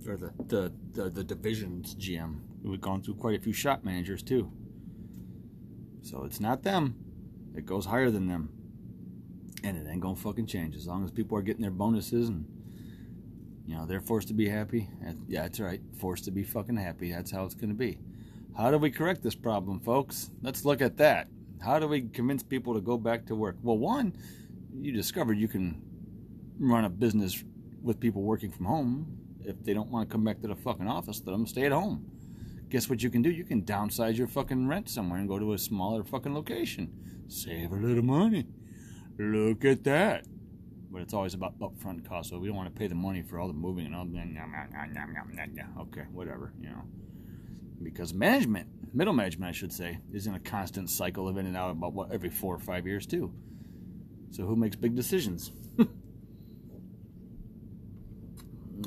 or 0.07 0.17
the 0.17 0.33
the 0.47 0.73
the, 0.93 1.11
the 1.11 1.25
divisions 1.25 1.95
GM. 1.95 2.41
We've 2.63 2.81
gone 2.81 3.03
through 3.03 3.15
quite 3.15 3.39
a 3.39 3.43
few 3.43 3.53
shop 3.53 3.85
managers 3.85 4.23
too. 4.23 4.53
So 6.03 6.25
it's 6.25 6.41
not 6.41 6.63
them. 6.63 6.97
It 7.57 7.67
goes 7.67 7.87
higher 7.87 8.11
than 8.11 8.27
them 8.27 8.51
and 9.63 9.77
it 9.77 9.89
ain't 9.91 10.01
gonna 10.01 10.17
fucking 10.17 10.47
change 10.47 10.77
as 10.77 10.87
long 10.87 11.05
as 11.05 11.11
people 11.11 11.37
are 11.37 11.43
getting 11.43 11.63
their 11.63 11.71
bonuses 11.71 12.29
and 12.29 12.47
you 13.67 13.77
know 13.77 13.87
they're 13.87 14.01
forced 14.01 14.29
to 14.29 14.35
be 14.35 14.49
happy. 14.49 14.89
Yeah, 15.29 15.43
that's 15.43 15.61
right, 15.61 15.81
forced 15.99 16.25
to 16.25 16.31
be 16.31 16.43
fucking 16.43 16.77
happy. 16.77 17.13
That's 17.13 17.31
how 17.31 17.45
it's 17.45 17.55
gonna 17.55 17.75
be. 17.75 17.99
How 18.57 18.71
do 18.71 18.79
we 18.79 18.91
correct 18.91 19.23
this 19.23 19.35
problem, 19.35 19.81
folks? 19.81 20.31
Let's 20.43 20.65
look 20.65 20.81
at 20.81 20.97
that. 20.97 21.29
How 21.63 21.79
do 21.79 21.87
we 21.87 22.03
convince 22.03 22.43
people 22.43 22.75
to 22.75 22.81
go 22.81 22.97
back 22.97 23.27
to 23.27 23.35
work? 23.35 23.57
Well, 23.63 23.79
one, 23.79 24.17
you 24.75 24.93
discovered 24.93 25.39
you 25.39 25.49
can 25.49 25.81
run 26.59 26.85
a 26.85 26.91
business 26.91 27.45
with 27.83 28.01
people 28.01 28.23
working 28.23 28.51
from 28.51 28.67
home. 28.67 29.20
If 29.51 29.65
they 29.65 29.75
don't 29.75 29.91
want 29.91 30.09
to 30.09 30.13
come 30.13 30.25
back 30.25 30.41
to 30.43 30.49
the 30.49 30.55
fucking 30.55 30.89
office, 30.89 31.23
let 31.27 31.33
them 31.33 31.47
stay 31.47 31.67
at 31.67 31.73
home. 31.73 32.07
Guess 32.69 32.89
what 32.89 33.03
you 33.03 33.11
can 33.11 33.21
do? 33.21 33.31
You 33.31 33.45
can 33.45 33.63
downsize 33.63 34.17
your 34.17 34.29
fucking 34.29 34.69
rent 34.69 34.89
somewhere 34.89 35.19
and 35.19 35.29
go 35.29 35.39
to 35.39 35.55
a 35.55 35.59
smaller 35.59 36.05
fucking 36.05 36.33
location. 36.33 36.93
Save 37.27 37.73
a 37.73 37.77
little 37.77 38.05
money. 38.05 38.47
Look 39.19 39.65
at 39.65 39.83
that. 39.85 40.25
But 40.93 41.03
it's 41.03 41.15
always 41.15 41.35
about 41.35 41.59
upfront 41.59 42.09
costs, 42.09 42.31
so 42.31 42.39
we 42.39 42.49
don't 42.49 42.57
want 42.57 42.73
to 42.73 42.79
pay 42.79 42.87
the 42.87 42.95
money 42.95 43.23
for 43.23 43.39
all 43.39 43.49
the 43.49 43.55
moving 43.55 43.87
and 43.87 43.95
all 43.95 44.05
that. 44.05 45.49
Okay, 45.81 46.03
whatever, 46.13 46.53
you 46.61 46.69
know. 46.69 46.83
Because 47.83 48.15
management, 48.15 48.69
middle 48.95 49.15
management, 49.15 49.49
I 49.49 49.53
should 49.53 49.73
say, 49.73 49.99
is 50.13 50.27
in 50.27 50.35
a 50.35 50.41
constant 50.41 50.91
cycle 50.91 51.29
of 51.29 51.37
in 51.39 51.47
and 51.47 51.57
out 51.57 51.71
about 51.71 51.93
what 51.93 52.13
every 52.13 52.31
four 52.31 52.55
or 52.55 52.59
five 52.59 52.87
years 52.87 53.07
too. 53.07 53.33
So 54.31 54.45
who 54.45 54.55
makes 54.55 54.77
big 54.77 54.95
decisions? 54.95 55.53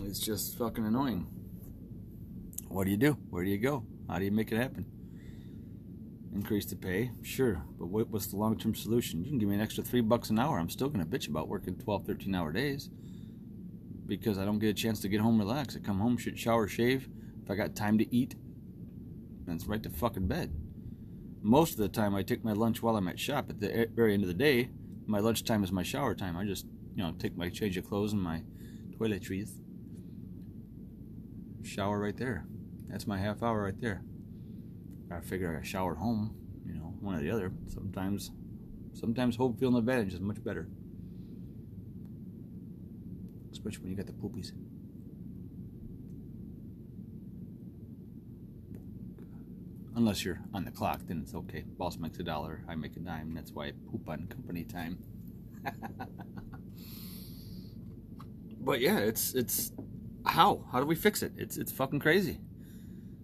it's 0.05 0.19
just 0.19 0.57
fucking 0.57 0.85
annoying. 0.85 1.27
What 2.67 2.85
do 2.85 2.91
you 2.91 2.97
do? 2.97 3.17
Where 3.29 3.43
do 3.43 3.49
you 3.49 3.57
go? 3.57 3.85
How 4.09 4.19
do 4.19 4.25
you 4.25 4.31
make 4.31 4.51
it 4.51 4.57
happen? 4.57 4.85
Increase 6.33 6.65
the 6.65 6.75
pay? 6.75 7.11
Sure, 7.21 7.61
but 7.77 7.87
what, 7.87 8.09
what's 8.09 8.27
the 8.27 8.37
long 8.37 8.57
term 8.57 8.73
solution? 8.73 9.23
You 9.23 9.29
can 9.29 9.39
give 9.39 9.49
me 9.49 9.55
an 9.55 9.61
extra 9.61 9.83
three 9.83 10.01
bucks 10.01 10.29
an 10.29 10.39
hour. 10.39 10.57
I'm 10.57 10.69
still 10.69 10.89
going 10.89 11.05
to 11.05 11.09
bitch 11.09 11.29
about 11.29 11.47
working 11.47 11.75
12, 11.75 12.05
13 12.05 12.33
hour 12.33 12.51
days 12.51 12.89
because 14.07 14.37
I 14.37 14.45
don't 14.45 14.59
get 14.59 14.69
a 14.69 14.73
chance 14.73 14.99
to 15.01 15.09
get 15.09 15.21
home, 15.21 15.37
relax. 15.37 15.75
I 15.75 15.79
come 15.79 15.99
home, 15.99 16.17
should 16.17 16.39
shower, 16.39 16.67
shave. 16.67 17.07
If 17.43 17.51
I 17.51 17.55
got 17.55 17.75
time 17.75 17.97
to 17.99 18.15
eat, 18.15 18.35
then 19.45 19.55
it's 19.55 19.67
right 19.67 19.83
to 19.83 19.89
fucking 19.89 20.27
bed. 20.27 20.53
Most 21.41 21.73
of 21.73 21.77
the 21.77 21.89
time, 21.89 22.15
I 22.15 22.23
take 22.23 22.43
my 22.43 22.53
lunch 22.53 22.81
while 22.81 22.95
I'm 22.95 23.07
at 23.07 23.19
shop. 23.19 23.49
At 23.49 23.59
the 23.59 23.87
very 23.93 24.13
end 24.13 24.23
of 24.23 24.27
the 24.27 24.33
day, 24.33 24.69
my 25.05 25.19
lunch 25.19 25.43
time 25.43 25.63
is 25.63 25.71
my 25.71 25.83
shower 25.83 26.15
time. 26.15 26.37
I 26.37 26.45
just, 26.45 26.65
you 26.95 27.03
know, 27.03 27.11
take 27.19 27.35
my 27.37 27.49
change 27.49 27.77
of 27.77 27.87
clothes 27.87 28.13
and 28.13 28.21
my 28.21 28.41
toiletries, 28.97 29.51
shower 31.63 31.99
right 31.99 32.15
there. 32.15 32.45
That's 32.89 33.07
my 33.07 33.17
half 33.17 33.41
hour 33.41 33.63
right 33.63 33.79
there. 33.79 34.01
I 35.11 35.19
figure 35.21 35.59
I 35.61 35.65
shower 35.65 35.93
at 35.93 35.97
home, 35.97 36.35
you 36.65 36.73
know, 36.73 36.93
one 36.99 37.15
or 37.15 37.21
the 37.21 37.31
other. 37.31 37.51
Sometimes, 37.67 38.31
sometimes 38.93 39.35
home 39.35 39.55
field 39.55 39.75
advantage 39.75 40.13
is 40.13 40.19
much 40.19 40.43
better, 40.43 40.67
especially 43.51 43.83
when 43.83 43.91
you 43.91 43.97
got 43.97 44.07
the 44.07 44.13
poopies. 44.13 44.51
Unless 49.95 50.25
you're 50.25 50.41
on 50.53 50.65
the 50.65 50.71
clock, 50.71 51.01
then 51.07 51.21
it's 51.21 51.35
okay. 51.35 51.63
Boss 51.77 51.97
makes 51.97 52.17
a 52.19 52.23
dollar, 52.23 52.63
I 52.67 52.75
make 52.75 52.95
a 52.97 52.99
dime. 52.99 53.35
That's 53.35 53.51
why 53.51 53.67
I 53.67 53.73
poop 53.91 54.09
on 54.09 54.25
company 54.27 54.63
time. 54.63 54.97
but 58.59 58.81
yeah, 58.81 58.97
it's 58.97 59.35
it's 59.35 59.71
how 60.33 60.65
how 60.71 60.79
do 60.79 60.87
we 60.87 60.95
fix 60.95 61.21
it? 61.21 61.31
It's 61.37 61.57
it's 61.57 61.71
fucking 61.71 61.99
crazy. 61.99 62.39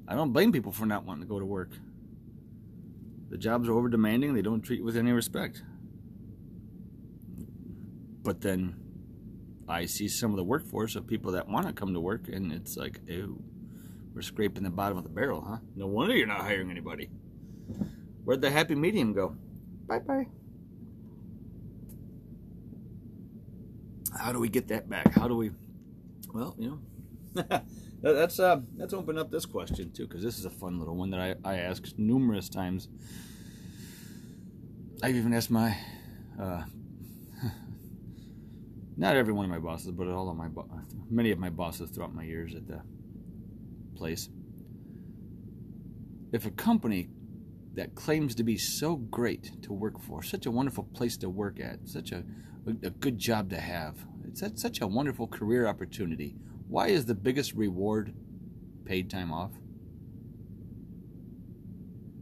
I 0.08 0.14
don't 0.14 0.32
blame 0.32 0.52
people 0.52 0.72
for 0.72 0.86
not 0.86 1.06
wanting 1.06 1.24
to 1.24 1.28
go 1.28 1.40
to 1.40 1.46
work. 1.46 1.72
The 3.30 3.38
jobs 3.38 3.68
are 3.68 3.74
over 3.74 3.90
demanding, 3.90 4.34
they 4.34 4.44
don't 4.44 4.62
treat 4.62 4.80
you 4.80 4.86
with 4.86 4.96
any 4.96 5.12
respect. 5.12 5.64
But 8.22 8.42
then 8.42 8.76
I 9.68 9.86
see 9.86 10.08
some 10.08 10.32
of 10.32 10.38
the 10.38 10.44
workforce 10.44 10.96
of 10.96 11.08
people 11.08 11.32
that 11.32 11.48
want 11.48 11.66
to 11.68 11.74
come 11.74 11.94
to 11.94 12.00
work, 12.00 12.28
and 12.28 12.52
it's 12.52 12.78
like, 12.78 13.02
ew, 13.08 13.42
we're 14.14 14.22
scraping 14.22 14.64
the 14.64 14.70
bottom 14.70 14.98
of 14.98 15.04
the 15.04 15.10
barrel, 15.10 15.42
huh? 15.42 15.58
No 15.76 15.88
wonder 15.88 16.16
you're 16.16 16.28
not 16.28 16.42
hiring 16.42 16.70
anybody. 16.70 17.10
Where'd 18.24 18.42
the 18.42 18.52
happy 18.52 18.76
medium 18.76 19.14
go? 19.14 19.36
Bye 19.88 20.00
bye. 20.00 20.28
How 24.20 24.32
do 24.32 24.40
we 24.40 24.50
get 24.50 24.68
that 24.68 24.90
back? 24.90 25.12
How 25.14 25.28
do 25.28 25.36
we, 25.36 25.52
well, 26.34 26.56
you 26.60 26.70
know. 26.70 26.80
that's 28.02 28.40
uh, 28.40 28.60
that's 28.78 28.94
opened 28.94 29.20
up 29.20 29.32
this 29.32 29.46
question 29.46 29.92
too, 29.92 30.08
because 30.08 30.24
this 30.24 30.38
is 30.38 30.46
a 30.46 30.50
fun 30.50 30.80
little 30.80 30.96
one 30.96 31.12
that 31.12 31.20
I, 31.20 31.36
I 31.44 31.58
asked 31.58 31.98
numerous 31.98 32.50
times. 32.50 32.88
I've 35.02 35.16
even 35.16 35.34
asked 35.34 35.52
my, 35.52 35.78
uh, 36.42 36.64
not 38.98 39.16
every 39.16 39.34
one 39.34 39.46
of 39.46 39.52
my 39.52 39.60
bosses, 39.60 39.92
but 39.92 40.08
all 40.08 40.30
of 40.30 40.36
my 40.36 40.50
bo- 40.50 40.70
many 41.10 41.32
of 41.32 41.40
my 41.40 41.50
bosses 41.50 41.90
throughout 41.90 42.14
my 42.14 42.24
years 42.24 42.54
at 42.56 42.68
the 42.68 42.82
place. 43.96 44.30
If 46.32 46.46
a 46.46 46.52
company 46.52 47.10
that 47.76 47.96
claims 47.96 48.36
to 48.36 48.44
be 48.44 48.58
so 48.58 48.98
great 48.98 49.62
to 49.64 49.72
work 49.72 50.02
for, 50.02 50.22
such 50.22 50.46
a 50.46 50.52
wonderful 50.52 50.84
place 50.84 51.18
to 51.18 51.30
work 51.30 51.60
at, 51.60 51.88
such 51.88 52.12
a, 52.12 52.24
a 52.84 52.90
good 52.90 53.18
job 53.18 53.50
to 53.52 53.60
have, 53.60 54.06
it's 54.28 54.62
such 54.62 54.82
a 54.82 54.88
wonderful 54.88 55.28
career 55.28 55.66
opportunity 55.66 56.36
why 56.70 56.88
is 56.88 57.06
the 57.06 57.16
biggest 57.16 57.54
reward 57.54 58.14
paid 58.86 59.10
time 59.10 59.34
off? 59.34 59.52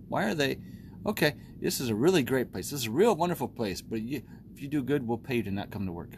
Why 0.07 0.23
are 0.23 0.33
they, 0.33 0.59
okay, 1.05 1.35
this 1.59 1.81
is 1.81 1.89
a 1.89 1.95
really 1.95 2.23
great 2.23 2.53
place. 2.53 2.71
This 2.71 2.81
is 2.81 2.87
a 2.87 2.91
real 2.91 3.13
wonderful 3.13 3.49
place, 3.49 3.81
but 3.81 4.01
you, 4.01 4.23
if 4.53 4.61
you 4.61 4.69
do 4.69 4.81
good, 4.81 5.05
we'll 5.05 5.17
pay 5.17 5.35
you 5.35 5.43
to 5.43 5.51
not 5.51 5.69
come 5.69 5.85
to 5.85 5.91
work. 5.91 6.13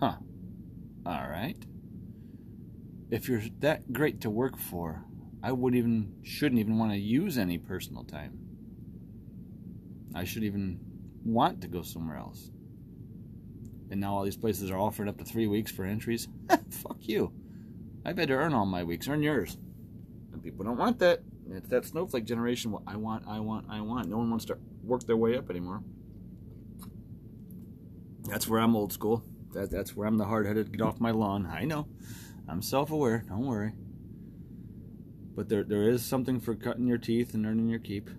Huh. 0.00 0.16
All 1.04 1.28
right. 1.28 1.62
If 3.10 3.28
you're 3.28 3.42
that 3.60 3.92
great 3.92 4.22
to 4.22 4.30
work 4.30 4.58
for, 4.58 5.04
I 5.42 5.52
wouldn't 5.52 5.78
even, 5.78 6.14
shouldn't 6.22 6.60
even 6.60 6.78
want 6.78 6.92
to 6.92 6.98
use 6.98 7.36
any 7.36 7.58
personal 7.58 8.04
time. 8.04 8.38
I 10.14 10.24
should 10.24 10.44
even 10.44 10.80
want 11.24 11.60
to 11.60 11.68
go 11.68 11.82
somewhere 11.82 12.16
else 12.16 12.50
and 13.90 14.00
now 14.00 14.14
all 14.14 14.24
these 14.24 14.36
places 14.36 14.70
are 14.70 14.78
offering 14.78 15.08
up 15.08 15.18
to 15.18 15.24
three 15.24 15.46
weeks 15.46 15.70
for 15.70 15.84
entries. 15.84 16.28
Fuck 16.70 16.98
you. 17.00 17.32
I've 18.04 18.18
had 18.18 18.28
to 18.28 18.34
earn 18.34 18.54
all 18.54 18.66
my 18.66 18.84
weeks. 18.84 19.08
Earn 19.08 19.22
yours. 19.22 19.56
And 20.32 20.42
people 20.42 20.64
don't 20.64 20.76
want 20.76 20.98
that. 21.00 21.20
It's 21.50 21.68
that 21.68 21.86
snowflake 21.86 22.24
generation. 22.24 22.70
What 22.70 22.82
I 22.86 22.96
want, 22.96 23.24
I 23.26 23.40
want, 23.40 23.66
I 23.70 23.80
want. 23.80 24.08
No 24.08 24.18
one 24.18 24.30
wants 24.30 24.44
to 24.46 24.58
work 24.82 25.04
their 25.06 25.16
way 25.16 25.36
up 25.36 25.50
anymore. 25.50 25.82
That's 28.24 28.46
where 28.46 28.60
I'm 28.60 28.76
old 28.76 28.92
school. 28.92 29.24
That, 29.54 29.70
that's 29.70 29.96
where 29.96 30.06
I'm 30.06 30.18
the 30.18 30.26
hard 30.26 30.46
headed. 30.46 30.70
Get 30.70 30.82
off 30.82 31.00
my 31.00 31.10
lawn. 31.10 31.46
I 31.46 31.64
know. 31.64 31.88
I'm 32.46 32.60
self 32.62 32.90
aware. 32.90 33.24
Don't 33.26 33.46
worry. 33.46 33.72
But 35.34 35.48
there, 35.48 35.64
there 35.64 35.88
is 35.88 36.04
something 36.04 36.40
for 36.40 36.54
cutting 36.54 36.86
your 36.86 36.98
teeth 36.98 37.32
and 37.32 37.46
earning 37.46 37.68
your 37.68 37.78
keep. 37.78 38.10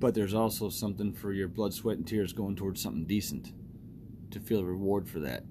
But 0.00 0.14
there's 0.14 0.34
also 0.34 0.70
something 0.70 1.12
for 1.12 1.32
your 1.32 1.46
blood, 1.46 1.74
sweat, 1.74 1.98
and 1.98 2.06
tears 2.06 2.32
going 2.32 2.56
towards 2.56 2.82
something 2.82 3.04
decent 3.04 3.52
to 4.30 4.40
feel 4.40 4.60
a 4.60 4.64
reward 4.64 5.06
for 5.06 5.20
that. 5.20 5.44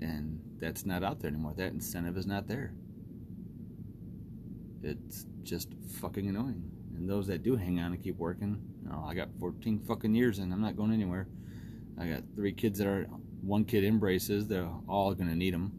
And 0.00 0.40
that's 0.58 0.86
not 0.86 1.04
out 1.04 1.20
there 1.20 1.28
anymore. 1.28 1.52
That 1.56 1.72
incentive 1.72 2.16
is 2.16 2.26
not 2.26 2.48
there. 2.48 2.72
It's 4.82 5.26
just 5.42 5.68
fucking 6.00 6.26
annoying. 6.26 6.70
And 6.96 7.08
those 7.08 7.26
that 7.26 7.42
do 7.42 7.54
hang 7.54 7.78
on 7.80 7.92
and 7.92 8.02
keep 8.02 8.16
working, 8.16 8.60
oh, 8.92 9.04
I 9.04 9.14
got 9.14 9.28
14 9.38 9.80
fucking 9.86 10.14
years 10.14 10.38
and 10.38 10.52
I'm 10.52 10.62
not 10.62 10.76
going 10.76 10.92
anywhere. 10.92 11.28
I 12.00 12.06
got 12.06 12.22
three 12.34 12.52
kids 12.52 12.78
that 12.78 12.86
are, 12.86 13.06
one 13.42 13.64
kid 13.64 13.84
in 13.84 13.98
braces, 13.98 14.46
they're 14.46 14.70
all 14.88 15.14
going 15.14 15.28
to 15.28 15.36
need 15.36 15.52
them. 15.52 15.72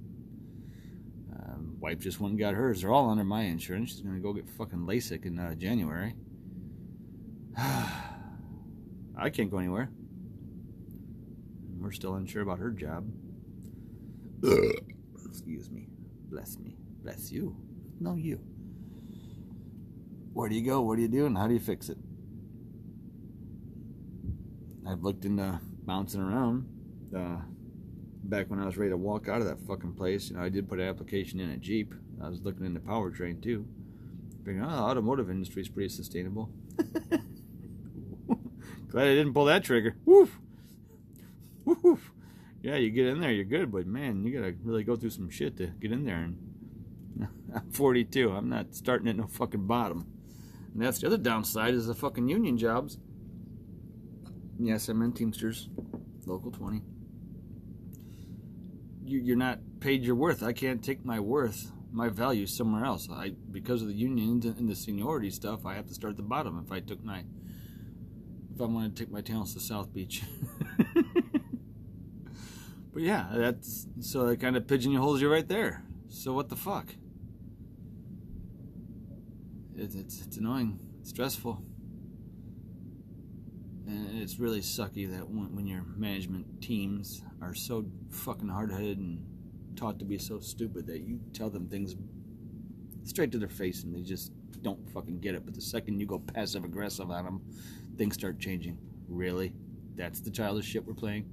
Um, 1.33 1.77
wife 1.79 1.99
just 1.99 2.19
went 2.19 2.31
and 2.31 2.39
got 2.39 2.53
hers. 2.53 2.81
They're 2.81 2.91
all 2.91 3.09
under 3.09 3.23
my 3.23 3.43
insurance. 3.43 3.89
She's 3.89 4.01
going 4.01 4.15
to 4.15 4.21
go 4.21 4.33
get 4.33 4.47
fucking 4.49 4.79
LASIK 4.79 5.25
in 5.25 5.39
uh, 5.39 5.55
January. 5.55 6.13
I 9.17 9.29
can't 9.29 9.51
go 9.51 9.57
anywhere. 9.57 9.89
We're 11.79 11.91
still 11.91 12.15
unsure 12.15 12.41
about 12.41 12.59
her 12.59 12.71
job. 12.71 13.05
Excuse 15.25 15.69
me. 15.69 15.87
Bless 16.29 16.57
me. 16.57 16.77
Bless 17.03 17.31
you. 17.31 17.55
No, 17.99 18.15
you. 18.15 18.39
Where 20.33 20.47
do 20.47 20.55
you 20.55 20.65
go? 20.65 20.81
What 20.81 20.95
do 20.95 21.01
you 21.01 21.07
do? 21.07 21.25
And 21.25 21.37
how 21.37 21.47
do 21.47 21.53
you 21.53 21.59
fix 21.59 21.89
it? 21.89 21.97
I've 24.87 25.03
looked 25.03 25.25
into 25.25 25.59
bouncing 25.83 26.21
around. 26.21 26.65
Uh, 27.15 27.37
back 28.23 28.49
when 28.49 28.59
I 28.59 28.65
was 28.65 28.77
ready 28.77 28.91
to 28.91 28.97
walk 28.97 29.27
out 29.27 29.41
of 29.41 29.47
that 29.47 29.59
fucking 29.67 29.93
place, 29.93 30.29
you 30.29 30.37
know, 30.37 30.43
I 30.43 30.49
did 30.49 30.69
put 30.69 30.79
an 30.79 30.87
application 30.87 31.39
in 31.39 31.49
a 31.49 31.57
Jeep. 31.57 31.93
I 32.23 32.29
was 32.29 32.41
looking 32.41 32.65
into 32.65 32.79
powertrain 32.79 33.41
too. 33.41 33.67
Figuring, 34.45 34.63
oh, 34.63 34.75
the 34.75 34.81
automotive 34.81 35.29
industry 35.29 35.61
is 35.61 35.69
pretty 35.69 35.89
sustainable. 35.89 36.49
Glad 38.89 39.07
I 39.07 39.15
didn't 39.15 39.33
pull 39.33 39.45
that 39.45 39.63
trigger. 39.63 39.95
Woof. 40.05 40.39
Woof. 41.63 42.11
Yeah, 42.61 42.75
you 42.75 42.89
get 42.89 43.07
in 43.07 43.21
there, 43.21 43.31
you're 43.31 43.45
good, 43.45 43.71
but 43.71 43.87
man, 43.87 44.25
you 44.25 44.37
gotta 44.37 44.55
really 44.63 44.83
go 44.83 44.95
through 44.95 45.11
some 45.11 45.29
shit 45.29 45.55
to 45.57 45.67
get 45.67 45.91
in 45.91 46.03
there. 46.03 46.17
And 46.17 47.27
I'm 47.55 47.71
42. 47.71 48.31
I'm 48.31 48.49
not 48.49 48.75
starting 48.75 49.07
at 49.07 49.15
no 49.15 49.27
fucking 49.27 49.67
bottom. 49.67 50.07
And 50.73 50.81
that's 50.81 50.99
the 50.99 51.07
other 51.07 51.17
downside 51.17 51.73
is 51.73 51.87
the 51.87 51.95
fucking 51.95 52.27
union 52.27 52.57
jobs. 52.57 52.97
Yes, 54.59 54.89
I'm 54.89 55.01
in 55.01 55.13
Teamsters, 55.13 55.69
local 56.25 56.51
20. 56.51 56.81
you're 59.05 59.37
not 59.37 59.59
paid 59.79 60.03
your 60.03 60.15
worth. 60.15 60.43
I 60.43 60.53
can't 60.53 60.83
take 60.83 61.03
my 61.03 61.19
worth, 61.19 61.71
my 61.91 62.09
value 62.09 62.45
somewhere 62.45 62.85
else. 62.85 63.07
I 63.09 63.31
because 63.51 63.81
of 63.81 63.87
the 63.87 63.93
unions 63.93 64.45
and 64.45 64.69
the 64.69 64.75
seniority 64.75 65.31
stuff, 65.31 65.65
I 65.65 65.75
have 65.75 65.87
to 65.87 65.93
start 65.93 66.11
at 66.11 66.17
the 66.17 66.23
bottom. 66.23 66.61
If 66.63 66.71
I 66.71 66.79
took 66.79 67.03
my, 67.03 67.23
if 68.59 68.63
I 68.63 68.65
wanted 68.65 68.93
to 68.97 69.03
take 69.03 69.11
my 69.11 69.21
talents 69.21 69.53
to 69.53 69.61
South 69.61 69.93
Beach. 69.93 70.21
but 72.93 73.01
yeah, 73.01 73.27
that's 73.33 73.87
so 74.01 74.25
that 74.25 74.41
kind 74.41 74.57
of 74.57 74.67
pigeonholes 74.67 75.21
you 75.21 75.31
right 75.31 75.47
there. 75.47 75.81
So 76.09 76.33
what 76.33 76.49
the 76.49 76.57
fuck? 76.57 76.93
It's 79.77 79.95
it's, 79.95 80.21
it's 80.25 80.35
annoying, 80.35 80.77
it's 80.99 81.11
stressful. 81.11 81.63
And 83.87 84.21
it's 84.21 84.39
really 84.39 84.59
sucky 84.59 85.09
that 85.09 85.29
when, 85.29 85.55
when 85.55 85.65
your 85.65 85.83
management 85.95 86.61
teams 86.61 87.23
are 87.41 87.55
so 87.55 87.85
fucking 88.09 88.49
hard 88.49 88.73
headed 88.73 88.97
and 88.97 89.25
taught 89.77 89.99
to 89.99 90.05
be 90.05 90.17
so 90.17 90.41
stupid 90.41 90.85
that 90.87 90.99
you 90.99 91.21
tell 91.31 91.49
them 91.49 91.69
things 91.69 91.95
straight 93.05 93.31
to 93.31 93.37
their 93.37 93.47
face 93.47 93.83
and 93.83 93.95
they 93.95 94.01
just 94.01 94.33
don't 94.61 94.89
fucking 94.89 95.21
get 95.21 95.33
it. 95.33 95.45
But 95.45 95.55
the 95.55 95.61
second 95.61 96.01
you 96.01 96.05
go 96.05 96.19
passive 96.19 96.65
aggressive 96.65 97.09
on 97.09 97.23
them, 97.23 97.41
things 97.99 98.15
start 98.15 98.39
changing. 98.39 98.77
Really? 99.09 99.53
That's 99.95 100.21
the 100.21 100.31
childish 100.31 100.65
shit 100.65 100.87
we're 100.87 100.93
playing? 100.93 101.29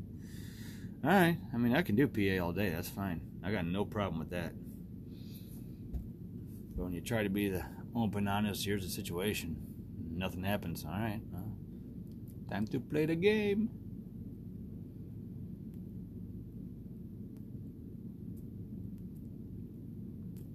Alright, 1.04 1.38
I 1.54 1.56
mean, 1.56 1.76
I 1.76 1.82
can 1.82 1.94
do 1.94 2.08
PA 2.08 2.44
all 2.44 2.52
day, 2.52 2.70
that's 2.70 2.88
fine. 2.88 3.20
I 3.44 3.52
got 3.52 3.64
no 3.64 3.84
problem 3.84 4.18
with 4.18 4.30
that. 4.30 4.52
But 6.76 6.84
when 6.84 6.92
you 6.92 7.00
try 7.00 7.22
to 7.22 7.28
be 7.28 7.48
the 7.48 7.64
open, 7.94 8.26
honest, 8.26 8.64
here's 8.64 8.82
the 8.82 8.90
situation, 8.90 9.56
nothing 10.10 10.42
happens, 10.42 10.84
alright, 10.84 11.20
well, 11.30 11.56
Time 12.50 12.66
to 12.68 12.80
play 12.80 13.06
the 13.06 13.16
game. 13.16 13.70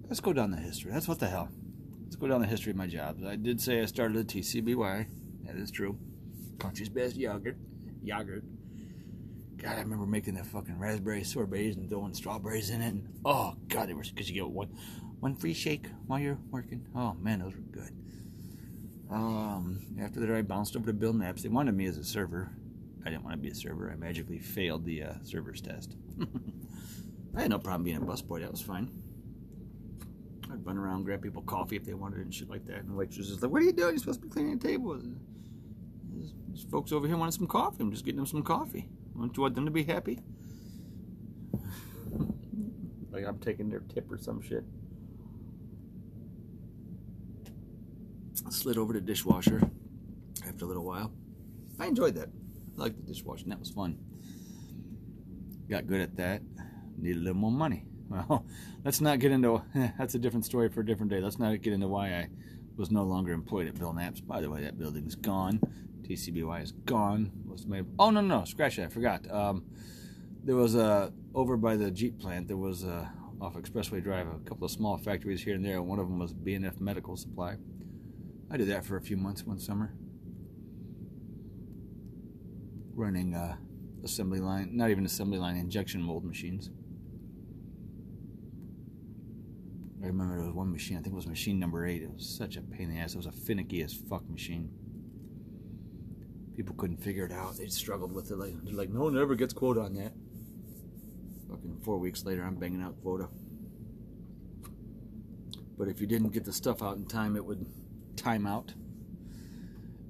Let's 0.08 0.20
go 0.20 0.32
down 0.32 0.50
the 0.50 0.58
history. 0.58 0.90
That's 0.90 1.08
what 1.08 1.18
the 1.18 1.28
hell. 1.28 1.50
Let's 2.04 2.16
go 2.16 2.28
down 2.28 2.40
the 2.40 2.46
history 2.46 2.70
of 2.70 2.76
my 2.76 2.86
jobs. 2.86 3.22
I 3.24 3.36
did 3.36 3.60
say 3.60 3.82
I 3.82 3.86
started 3.86 4.16
at 4.18 4.26
TCBY. 4.26 5.06
That 5.44 5.56
is 5.56 5.70
true. 5.70 5.98
Country's 6.58 6.88
best 6.88 7.16
yogurt. 7.16 7.56
Yogurt. 8.02 8.44
God, 9.56 9.76
I 9.76 9.80
remember 9.80 10.06
making 10.06 10.34
the 10.34 10.44
fucking 10.44 10.78
raspberry 10.78 11.22
sorbets 11.22 11.76
and 11.76 11.88
throwing 11.88 12.14
strawberries 12.14 12.70
in 12.70 12.82
it. 12.82 12.88
And, 12.88 13.08
oh, 13.24 13.54
God, 13.68 13.88
they 13.88 13.94
were 13.94 14.02
because 14.02 14.28
you 14.28 14.34
get 14.34 14.48
one, 14.48 14.68
one 15.20 15.36
free 15.36 15.54
shake 15.54 15.86
while 16.06 16.18
you're 16.18 16.38
working. 16.50 16.84
Oh, 16.96 17.14
man, 17.14 17.40
those 17.40 17.54
were 17.54 17.60
good. 17.60 17.90
Um, 19.10 19.80
after 20.00 20.20
that, 20.20 20.30
I 20.34 20.42
bounced 20.42 20.74
over 20.74 20.86
to 20.86 20.92
Bill 20.92 21.12
Knapp's. 21.12 21.42
They 21.42 21.48
wanted 21.48 21.76
me 21.76 21.86
as 21.86 21.96
a 21.96 22.04
server. 22.04 22.50
I 23.04 23.10
didn't 23.10 23.24
want 23.24 23.34
to 23.34 23.40
be 23.40 23.50
a 23.50 23.54
server. 23.54 23.90
I 23.90 23.96
magically 23.96 24.38
failed 24.38 24.84
the 24.84 25.02
uh, 25.02 25.12
server's 25.22 25.60
test. 25.60 25.96
I 27.36 27.42
had 27.42 27.50
no 27.50 27.58
problem 27.58 27.84
being 27.84 27.96
a 27.96 28.00
busboy. 28.00 28.40
That 28.40 28.50
was 28.50 28.62
fine. 28.62 28.90
I'd 30.50 30.64
run 30.66 30.76
around, 30.76 31.04
grab 31.04 31.22
people 31.22 31.42
coffee 31.42 31.76
if 31.76 31.84
they 31.84 31.94
wanted 31.94 32.20
it 32.20 32.22
and 32.22 32.34
shit 32.34 32.50
like 32.50 32.66
that. 32.66 32.78
And 32.78 32.90
the 32.90 32.94
waitress 32.94 33.30
was 33.30 33.42
like, 33.42 33.50
"What 33.50 33.62
are 33.62 33.64
you 33.64 33.72
doing? 33.72 33.90
You're 33.90 33.98
supposed 33.98 34.20
to 34.20 34.26
be 34.26 34.32
cleaning 34.32 34.58
the 34.58 34.68
table." 34.68 35.00
These 36.52 36.64
folks 36.64 36.92
over 36.92 37.06
here 37.06 37.16
wanted 37.16 37.32
some 37.32 37.46
coffee. 37.46 37.82
I'm 37.82 37.90
just 37.90 38.04
getting 38.04 38.18
them 38.18 38.26
some 38.26 38.42
coffee. 38.42 38.88
Don't 39.16 39.36
you 39.36 39.42
want 39.42 39.54
them 39.54 39.64
to 39.64 39.70
be 39.70 39.84
happy? 39.84 40.20
like 43.10 43.24
I'm 43.26 43.38
taking 43.38 43.70
their 43.70 43.80
tip 43.80 44.10
or 44.10 44.18
some 44.18 44.42
shit. 44.42 44.64
slid 48.52 48.76
over 48.76 48.92
to 48.92 49.00
dishwasher 49.00 49.62
after 50.46 50.64
a 50.64 50.68
little 50.68 50.84
while. 50.84 51.10
I 51.78 51.86
enjoyed 51.86 52.14
that. 52.14 52.28
I 52.28 52.80
liked 52.80 52.96
the 52.96 53.02
dishwashing. 53.12 53.48
That 53.48 53.58
was 53.58 53.70
fun. 53.70 53.98
Got 55.68 55.86
good 55.86 56.00
at 56.00 56.16
that. 56.16 56.42
Needed 56.98 57.18
a 57.18 57.20
little 57.20 57.40
more 57.40 57.52
money. 57.52 57.86
Well, 58.12 58.44
let's 58.84 59.00
not 59.00 59.20
get 59.20 59.32
into 59.32 59.62
that's 59.98 60.14
a 60.14 60.18
different 60.18 60.44
story 60.44 60.68
for 60.68 60.80
a 60.80 60.84
different 60.84 61.10
day. 61.10 61.20
Let's 61.20 61.38
not 61.38 61.58
get 61.62 61.72
into 61.72 61.88
why 61.88 62.08
I 62.08 62.28
was 62.76 62.90
no 62.90 63.04
longer 63.04 63.32
employed 63.32 63.68
at 63.68 63.78
Bill 63.78 63.94
Knapp's. 63.94 64.20
By 64.20 64.42
the 64.42 64.50
way, 64.50 64.62
that 64.64 64.78
building's 64.78 65.14
gone. 65.14 65.58
TCBY 66.12 66.62
is 66.62 66.72
gone. 66.72 67.30
What's 67.46 67.64
my 67.64 67.82
oh 67.98 68.10
no 68.10 68.20
no 68.20 68.44
scratch 68.44 68.76
that 68.76 68.86
I 68.86 68.88
forgot. 68.88 69.30
Um, 69.30 69.64
there 70.44 70.56
was 70.56 70.74
a 70.74 71.12
over 71.34 71.56
by 71.56 71.76
the 71.76 71.90
Jeep 71.90 72.20
plant. 72.20 72.48
There 72.48 72.56
was 72.56 72.84
a 72.84 73.10
off 73.40 73.54
Expressway 73.54 74.02
Drive 74.02 74.28
a 74.28 74.38
couple 74.48 74.64
of 74.64 74.70
small 74.70 74.98
factories 74.98 75.42
here 75.42 75.54
and 75.54 75.64
there. 75.64 75.82
One 75.82 75.98
of 75.98 76.06
them 76.06 76.18
was 76.18 76.32
B&F 76.32 76.80
Medical 76.80 77.16
Supply. 77.16 77.56
I 78.50 78.56
did 78.56 78.68
that 78.68 78.84
for 78.84 78.96
a 78.96 79.00
few 79.00 79.16
months 79.16 79.44
one 79.44 79.58
summer. 79.58 79.94
Running 82.94 83.34
uh, 83.34 83.56
assembly 84.04 84.38
line, 84.38 84.76
not 84.76 84.90
even 84.90 85.04
assembly 85.04 85.38
line, 85.38 85.56
injection 85.56 86.02
mold 86.02 86.24
machines. 86.24 86.70
I 90.02 90.06
remember 90.06 90.36
there 90.36 90.46
was 90.46 90.54
one 90.54 90.70
machine, 90.70 90.98
I 90.98 91.00
think 91.00 91.14
it 91.14 91.16
was 91.16 91.26
machine 91.26 91.58
number 91.58 91.86
eight. 91.86 92.02
It 92.02 92.12
was 92.12 92.26
such 92.26 92.56
a 92.56 92.60
pain 92.60 92.90
in 92.90 92.94
the 92.94 93.00
ass. 93.00 93.14
It 93.14 93.16
was 93.16 93.26
a 93.26 93.32
finicky 93.32 93.82
as 93.82 93.94
fuck 93.94 94.28
machine. 94.28 94.70
People 96.56 96.74
couldn't 96.76 96.98
figure 96.98 97.24
it 97.24 97.32
out. 97.32 97.56
They 97.56 97.66
struggled 97.68 98.12
with 98.12 98.30
it. 98.30 98.36
Like, 98.36 98.54
they're 98.62 98.74
like, 98.74 98.90
no 98.90 99.02
one 99.02 99.18
ever 99.18 99.34
gets 99.34 99.54
quota 99.54 99.80
on 99.80 99.94
that. 99.94 100.12
Fucking 101.48 101.80
four 101.82 101.98
weeks 101.98 102.24
later, 102.24 102.42
I'm 102.42 102.56
banging 102.56 102.82
out 102.82 103.00
quota. 103.02 103.28
But 105.78 105.88
if 105.88 106.00
you 106.00 106.06
didn't 106.06 106.30
get 106.30 106.44
the 106.44 106.52
stuff 106.52 106.82
out 106.82 106.96
in 106.96 107.06
time, 107.06 107.36
it 107.36 107.44
would 107.44 107.66
time 108.16 108.46
out. 108.46 108.74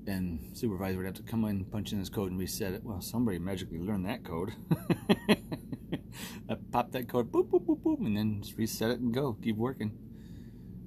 And 0.07 0.51
supervisor 0.53 0.97
would 0.97 1.07
have 1.07 1.15
to 1.15 1.23
come 1.23 1.45
in, 1.45 1.65
punch 1.65 1.93
in 1.93 1.99
his 1.99 2.11
code, 2.11 2.31
and 2.31 2.39
reset 2.39 2.73
it. 2.73 2.83
Well, 2.85 3.01
somebody 3.01 3.39
magically 3.39 3.79
learned 3.79 4.07
that 4.07 4.25
code. 4.25 4.53
I 6.49 6.57
pop 6.73 6.91
that 6.93 7.09
code, 7.09 7.31
boop, 7.31 7.49
boop, 7.49 7.65
boop, 7.65 7.81
boop, 7.83 8.05
and 8.05 8.17
then 8.17 8.43
just 8.43 8.59
reset 8.59 8.91
it 8.91 8.99
and 8.99 9.15
go. 9.15 9.35
Keep 9.41 9.57
working. 9.57 9.97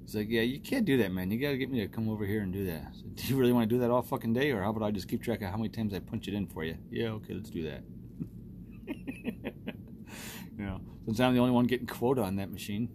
It's 0.06 0.14
like, 0.14 0.28
yeah, 0.30 0.42
you 0.42 0.60
can't 0.60 0.84
do 0.84 0.98
that, 0.98 1.10
man. 1.10 1.32
You 1.32 1.40
got 1.40 1.50
to 1.50 1.58
get 1.58 1.68
me 1.68 1.80
to 1.80 1.88
come 1.88 2.08
over 2.08 2.24
here 2.24 2.40
and 2.40 2.52
do 2.52 2.64
that. 2.66 2.94
So, 2.94 3.06
do 3.12 3.26
you 3.26 3.36
really 3.36 3.52
want 3.52 3.68
to 3.68 3.74
do 3.74 3.80
that 3.80 3.90
all 3.90 4.02
fucking 4.02 4.34
day, 4.34 4.52
or 4.52 4.62
how 4.62 4.70
about 4.70 4.84
I 4.84 4.92
just 4.92 5.08
keep 5.08 5.20
track 5.20 5.42
of 5.42 5.50
how 5.50 5.56
many 5.56 5.68
times 5.68 5.92
I 5.92 5.98
punch 5.98 6.28
it 6.28 6.34
in 6.34 6.46
for 6.46 6.62
you? 6.62 6.76
Yeah, 6.92 7.08
okay, 7.08 7.34
let's 7.34 7.50
do 7.50 7.64
that. 7.64 7.82
you 10.56 10.64
know, 10.64 10.80
since 11.06 11.18
I'm 11.18 11.34
the 11.34 11.40
only 11.40 11.50
one 11.50 11.64
getting 11.64 11.88
quota 11.88 12.22
on 12.22 12.36
that 12.36 12.52
machine. 12.52 12.88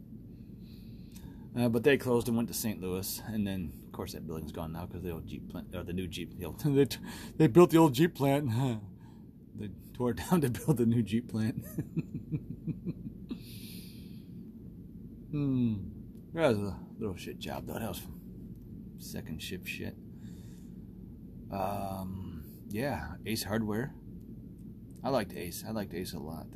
Uh, 1.59 1.67
but 1.67 1.83
they 1.83 1.97
closed 1.97 2.29
and 2.29 2.37
went 2.37 2.47
to 2.47 2.53
St. 2.53 2.79
Louis, 2.79 3.21
and 3.27 3.45
then 3.45 3.73
of 3.85 3.91
course 3.91 4.13
that 4.13 4.25
building's 4.25 4.53
gone 4.53 4.71
now 4.71 4.85
because 4.85 5.03
the 5.03 5.11
old 5.11 5.27
Jeep 5.27 5.51
plant, 5.51 5.75
or 5.75 5.83
the 5.83 5.91
new 5.91 6.07
Jeep, 6.07 6.39
the 6.39 6.45
old, 6.45 6.61
they, 6.63 6.87
they 7.35 7.47
built 7.47 7.71
the 7.71 7.77
old 7.77 7.93
Jeep 7.93 8.15
plant. 8.15 8.49
they 9.59 9.69
tore 9.93 10.11
it 10.11 10.21
down 10.29 10.39
to 10.39 10.49
build 10.49 10.77
the 10.77 10.85
new 10.85 11.03
Jeep 11.03 11.29
plant. 11.29 11.65
hmm, 15.29 15.75
a 16.33 16.73
little 17.01 17.17
shit 17.17 17.39
job 17.39 17.67
though. 17.67 17.73
That 17.73 17.89
was 17.89 18.01
second 18.99 19.41
shift 19.41 19.67
shit. 19.67 19.95
Um, 21.51 22.43
yeah, 22.69 23.15
Ace 23.25 23.43
Hardware. 23.43 23.93
I 25.03 25.09
liked 25.09 25.33
Ace. 25.33 25.63
I 25.67 25.71
liked 25.71 25.93
Ace 25.93 26.13
a 26.13 26.19
lot 26.19 26.47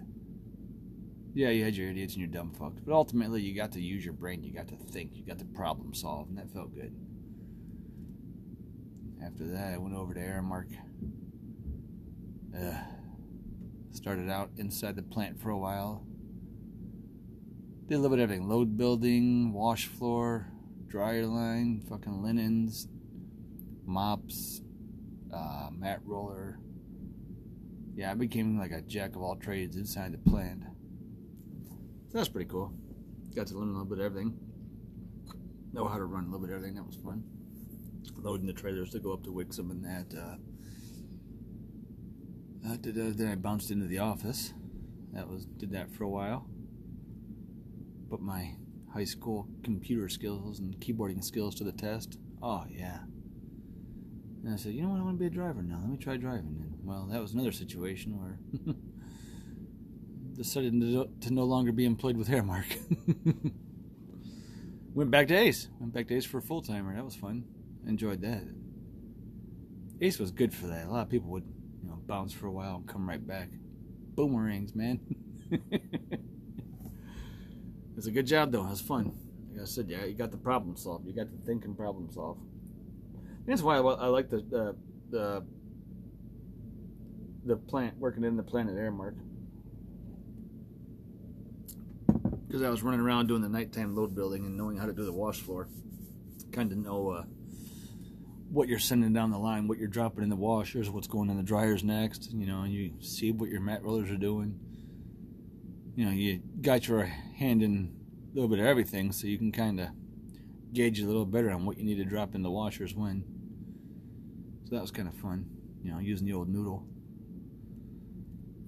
yeah, 1.36 1.50
you 1.50 1.66
had 1.66 1.76
your 1.76 1.90
idiots 1.90 2.14
and 2.14 2.22
your 2.22 2.32
dumb 2.32 2.54
fucks, 2.58 2.80
but 2.84 2.94
ultimately 2.94 3.42
you 3.42 3.54
got 3.54 3.74
to 3.74 3.82
use 3.82 4.06
your 4.06 4.14
brain, 4.14 4.42
you 4.42 4.54
got 4.54 4.70
to 4.70 4.78
think, 4.78 5.12
you 5.16 5.26
got 5.26 5.38
to 5.40 5.46
problem 5.46 5.94
solve, 5.94 6.30
and 6.30 6.38
that 6.38 6.50
felt 6.50 6.74
good. 6.74 6.96
After 9.22 9.46
that, 9.48 9.74
I 9.74 9.78
went 9.78 9.96
over 9.96 10.14
to 10.14 10.20
Aramark. 10.22 10.78
Uh, 12.58 12.78
started 13.92 14.30
out 14.30 14.52
inside 14.56 14.96
the 14.96 15.04
plant 15.04 15.38
for 15.38 15.50
a 15.50 15.58
while. 15.58 16.06
Did 17.88 17.96
a 17.96 18.00
little 18.00 18.18
bit 18.18 18.24
of 18.24 18.32
everything 18.32 18.50
load 18.50 18.78
building, 18.78 19.54
wash 19.54 19.86
floor, 19.86 20.48
dryer 20.88 21.28
line, 21.28 21.84
fucking 21.88 22.24
linens, 22.24 22.88
mops, 23.86 24.62
uh, 25.32 25.70
mat 25.72 26.00
roller. 26.04 26.58
Yeah, 27.94 28.10
I 28.10 28.16
became 28.16 28.58
like 28.58 28.72
a 28.72 28.82
jack 28.82 29.16
of 29.16 29.22
all 29.22 29.36
trades 29.36 29.78
inside 29.78 30.14
the 30.14 30.18
plant. 30.18 30.64
So 32.10 32.18
that's 32.18 32.28
pretty 32.28 32.50
cool. 32.50 32.74
Got 33.36 33.48
to 33.48 33.54
learn 33.56 33.70
a 33.70 33.72
little 33.74 33.86
bit 33.86 34.00
of 34.00 34.06
everything. 34.06 34.40
Know 35.72 35.88
how 35.88 35.98
to 35.98 36.06
run 36.06 36.24
a 36.24 36.28
little 36.28 36.40
bit 36.40 36.50
of 36.50 36.56
everything. 36.56 36.78
That 36.78 36.88
was 36.88 36.96
fun. 36.96 37.24
Loading 38.16 38.48
the 38.48 38.54
trailers 38.54 38.90
to 38.92 39.00
go 39.00 39.14
up 39.14 39.24
to 39.26 39.30
Wixom 39.32 39.70
and 39.70 39.84
that. 39.86 40.18
Uh, 40.18 40.38
uh, 42.68 42.78
then 42.82 43.28
I 43.32 43.36
bounced 43.36 43.70
into 43.70 43.86
the 43.86 44.00
office. 44.00 44.54
That 45.14 45.30
was 45.30 45.46
did 45.46 45.72
that 45.74 45.94
for 45.94 46.04
a 46.04 46.10
while. 46.10 46.48
Put 48.10 48.22
my 48.22 48.56
high 48.94 49.04
school 49.04 49.48
computer 49.64 50.08
skills 50.08 50.60
and 50.60 50.80
keyboarding 50.80 51.24
skills 51.24 51.56
to 51.56 51.64
the 51.64 51.72
test. 51.72 52.18
Oh 52.42 52.66
yeah. 52.70 53.00
And 54.44 54.54
I 54.54 54.58
said, 54.58 54.74
you 54.74 54.84
know 54.84 54.90
what, 54.90 55.00
I 55.00 55.04
want 55.04 55.18
to 55.18 55.20
be 55.20 55.26
a 55.26 55.30
driver 55.30 55.64
now. 55.64 55.80
Let 55.82 55.90
me 55.90 55.98
try 55.98 56.18
driving. 56.18 56.58
And 56.62 56.78
well, 56.84 57.08
that 57.12 57.22
was 57.22 57.34
another 57.34 57.52
situation 57.52 58.20
where 58.20 58.40
decided 60.34 60.74
to 61.22 61.34
no 61.34 61.44
longer 61.44 61.72
be 61.72 61.86
employed 61.86 62.16
with 62.16 62.30
Aramark. 62.30 62.66
Went 64.94 65.12
back 65.12 65.28
to 65.28 65.36
Ace. 65.36 65.68
Went 65.80 65.94
back 65.94 66.08
to 66.08 66.16
Ace 66.16 66.26
for 66.26 66.38
a 66.38 66.42
full 66.42 66.62
timer. 66.62 66.96
That 66.96 67.04
was 67.04 67.16
fun. 67.16 67.44
Enjoyed 67.88 68.22
that. 68.22 68.44
Ace 70.00 70.20
was 70.20 70.32
good 70.32 70.54
for 70.54 70.68
that. 70.68 70.86
A 70.86 70.90
lot 70.90 71.02
of 71.02 71.10
people 71.10 71.32
would, 71.32 71.46
you 71.82 71.90
know, 71.90 72.00
bounce 72.06 72.32
for 72.34 72.48
a 72.48 72.52
while 72.52 72.78
and 72.78 72.88
come 72.88 73.08
right 73.08 73.26
back. 73.26 73.50
Boomerangs, 74.16 74.76
man. 74.76 75.00
It's 77.98 78.08
a 78.08 78.12
good 78.12 78.28
job 78.28 78.52
though. 78.52 78.66
It 78.66 78.70
was 78.70 78.82
fun. 78.82 79.14
Like 79.52 79.62
I 79.62 79.66
said, 79.66 79.90
yeah, 79.90 80.06
you 80.06 80.14
got 80.16 80.32
the 80.32 80.38
problem 80.38 80.76
solved. 80.76 81.08
You 81.08 81.14
got 81.14 81.32
the 81.32 81.46
thinking 81.46 81.76
problem 81.76 82.12
solved. 82.12 82.42
That's 83.46 83.62
why 83.62 83.78
I, 83.78 83.80
I 83.80 84.08
like 84.08 84.30
the, 84.30 84.38
the 84.38 84.76
the 85.12 85.46
the 87.46 87.56
plant 87.56 87.98
working 87.98 88.24
in 88.24 88.36
the 88.38 88.44
Planet 88.44 88.76
Aramark 88.76 89.16
because 92.56 92.62
I 92.62 92.70
was 92.70 92.84
running 92.84 93.02
around 93.02 93.28
doing 93.28 93.42
the 93.42 93.50
nighttime 93.50 93.96
load 93.96 94.16
building 94.16 94.46
and 94.46 94.56
knowing 94.56 94.78
how 94.78 94.86
to 94.86 94.94
do 94.94 95.04
the 95.04 95.12
wash 95.12 95.42
floor. 95.42 95.68
Kind 96.54 96.72
of 96.72 96.78
know 96.78 97.10
uh, 97.10 97.24
what 98.50 98.70
you're 98.70 98.80
sending 98.80 99.12
down 99.12 99.32
the 99.32 99.38
line, 99.38 99.68
what 99.68 99.78
you're 99.78 99.90
dropping 99.90 100.24
in 100.24 100.30
the 100.30 100.38
washers, 100.38 100.90
what's 100.90 101.08
going 101.08 101.30
in 101.30 101.36
the 101.36 101.44
dryers 101.44 101.84
next. 101.84 102.32
You 102.32 102.46
know, 102.46 102.62
and 102.62 102.72
you 102.72 102.94
see 103.02 103.32
what 103.32 103.50
your 103.50 103.60
mat 103.60 103.84
rollers 103.84 104.10
are 104.10 104.18
doing. 104.18 104.60
You 105.96 106.06
know, 106.06 106.12
you 106.12 106.42
got 106.62 106.88
your 106.88 107.04
hand 107.04 107.64
in 107.64 107.96
a 108.32 108.36
little 108.36 108.50
bit 108.50 108.60
of 108.60 108.66
everything, 108.66 109.12
so 109.12 109.28
you 109.28 109.38
can 109.38 109.52
kind 109.52 109.80
of 109.80 109.88
gauge 110.74 111.00
a 111.00 111.06
little 111.06 111.26
better 111.26 111.52
on 111.52 111.66
what 111.66 111.78
you 111.78 111.86
need 111.86 111.96
to 111.96 112.06
drop 112.06 112.36
in 112.36 112.44
the 112.44 112.52
washers 112.52 112.94
when. 112.94 113.24
So 114.66 114.76
that 114.76 114.82
was 114.82 114.92
kind 114.92 115.08
of 115.08 115.14
fun, 115.16 115.46
you 115.84 115.92
know, 115.92 116.00
using 116.00 116.28
the 116.28 116.34
old 116.34 116.50
noodle. 116.50 116.86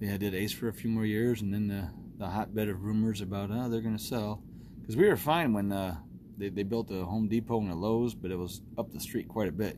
Yeah, 0.00 0.14
I 0.14 0.16
did 0.16 0.34
Ace 0.34 0.52
for 0.52 0.68
a 0.68 0.72
few 0.72 0.88
more 0.88 1.04
years, 1.04 1.42
and 1.42 1.52
then 1.52 1.68
the 1.68 1.90
the 2.18 2.28
hotbed 2.28 2.68
of 2.68 2.82
rumors 2.82 3.20
about 3.20 3.50
oh 3.52 3.68
they're 3.68 3.80
gonna 3.80 3.98
sell 3.98 4.42
because 4.80 4.96
we 4.96 5.06
were 5.06 5.16
fine 5.16 5.52
when 5.52 5.70
uh, 5.70 5.96
they 6.36 6.48
they 6.48 6.62
built 6.62 6.90
a 6.90 7.04
Home 7.04 7.28
Depot 7.28 7.60
and 7.60 7.70
a 7.70 7.74
Lowe's, 7.74 8.14
but 8.14 8.30
it 8.30 8.38
was 8.38 8.62
up 8.78 8.92
the 8.92 9.00
street 9.00 9.28
quite 9.28 9.48
a 9.48 9.52
bit 9.52 9.76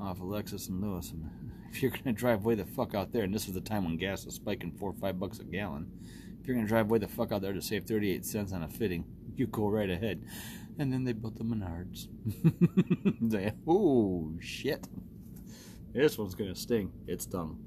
off 0.00 0.20
Alexis 0.20 0.68
and 0.68 0.80
Lewis. 0.80 1.10
And 1.10 1.28
if 1.74 1.82
you're 1.82 1.90
gonna 1.90 2.12
drive 2.12 2.44
way 2.44 2.54
the 2.54 2.64
fuck 2.64 2.94
out 2.94 3.10
there, 3.10 3.24
and 3.24 3.34
this 3.34 3.46
was 3.46 3.54
the 3.54 3.60
time 3.60 3.84
when 3.84 3.96
gas 3.96 4.24
was 4.24 4.36
spiking 4.36 4.70
four 4.70 4.90
or 4.90 4.94
five 4.94 5.18
bucks 5.18 5.40
a 5.40 5.44
gallon, 5.44 5.90
if 6.40 6.46
you're 6.46 6.54
gonna 6.54 6.68
drive 6.68 6.88
way 6.88 7.00
the 7.00 7.08
fuck 7.08 7.32
out 7.32 7.42
there 7.42 7.52
to 7.52 7.60
save 7.60 7.84
38 7.84 8.24
cents 8.24 8.52
on 8.52 8.62
a 8.62 8.68
fitting, 8.68 9.04
you 9.34 9.48
go 9.48 9.68
right 9.68 9.90
ahead. 9.90 10.24
And 10.78 10.92
then 10.92 11.02
they 11.02 11.12
built 11.12 11.36
the 11.36 11.42
Menards. 11.42 12.06
they, 13.20 13.52
oh 13.66 14.32
shit! 14.40 14.86
This 15.92 16.16
one's 16.16 16.36
gonna 16.36 16.54
sting. 16.54 16.92
It 17.08 17.22
stung. 17.22 17.58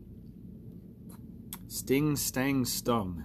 Sting, 1.68 2.16
stang, 2.16 2.64
stung. 2.64 3.24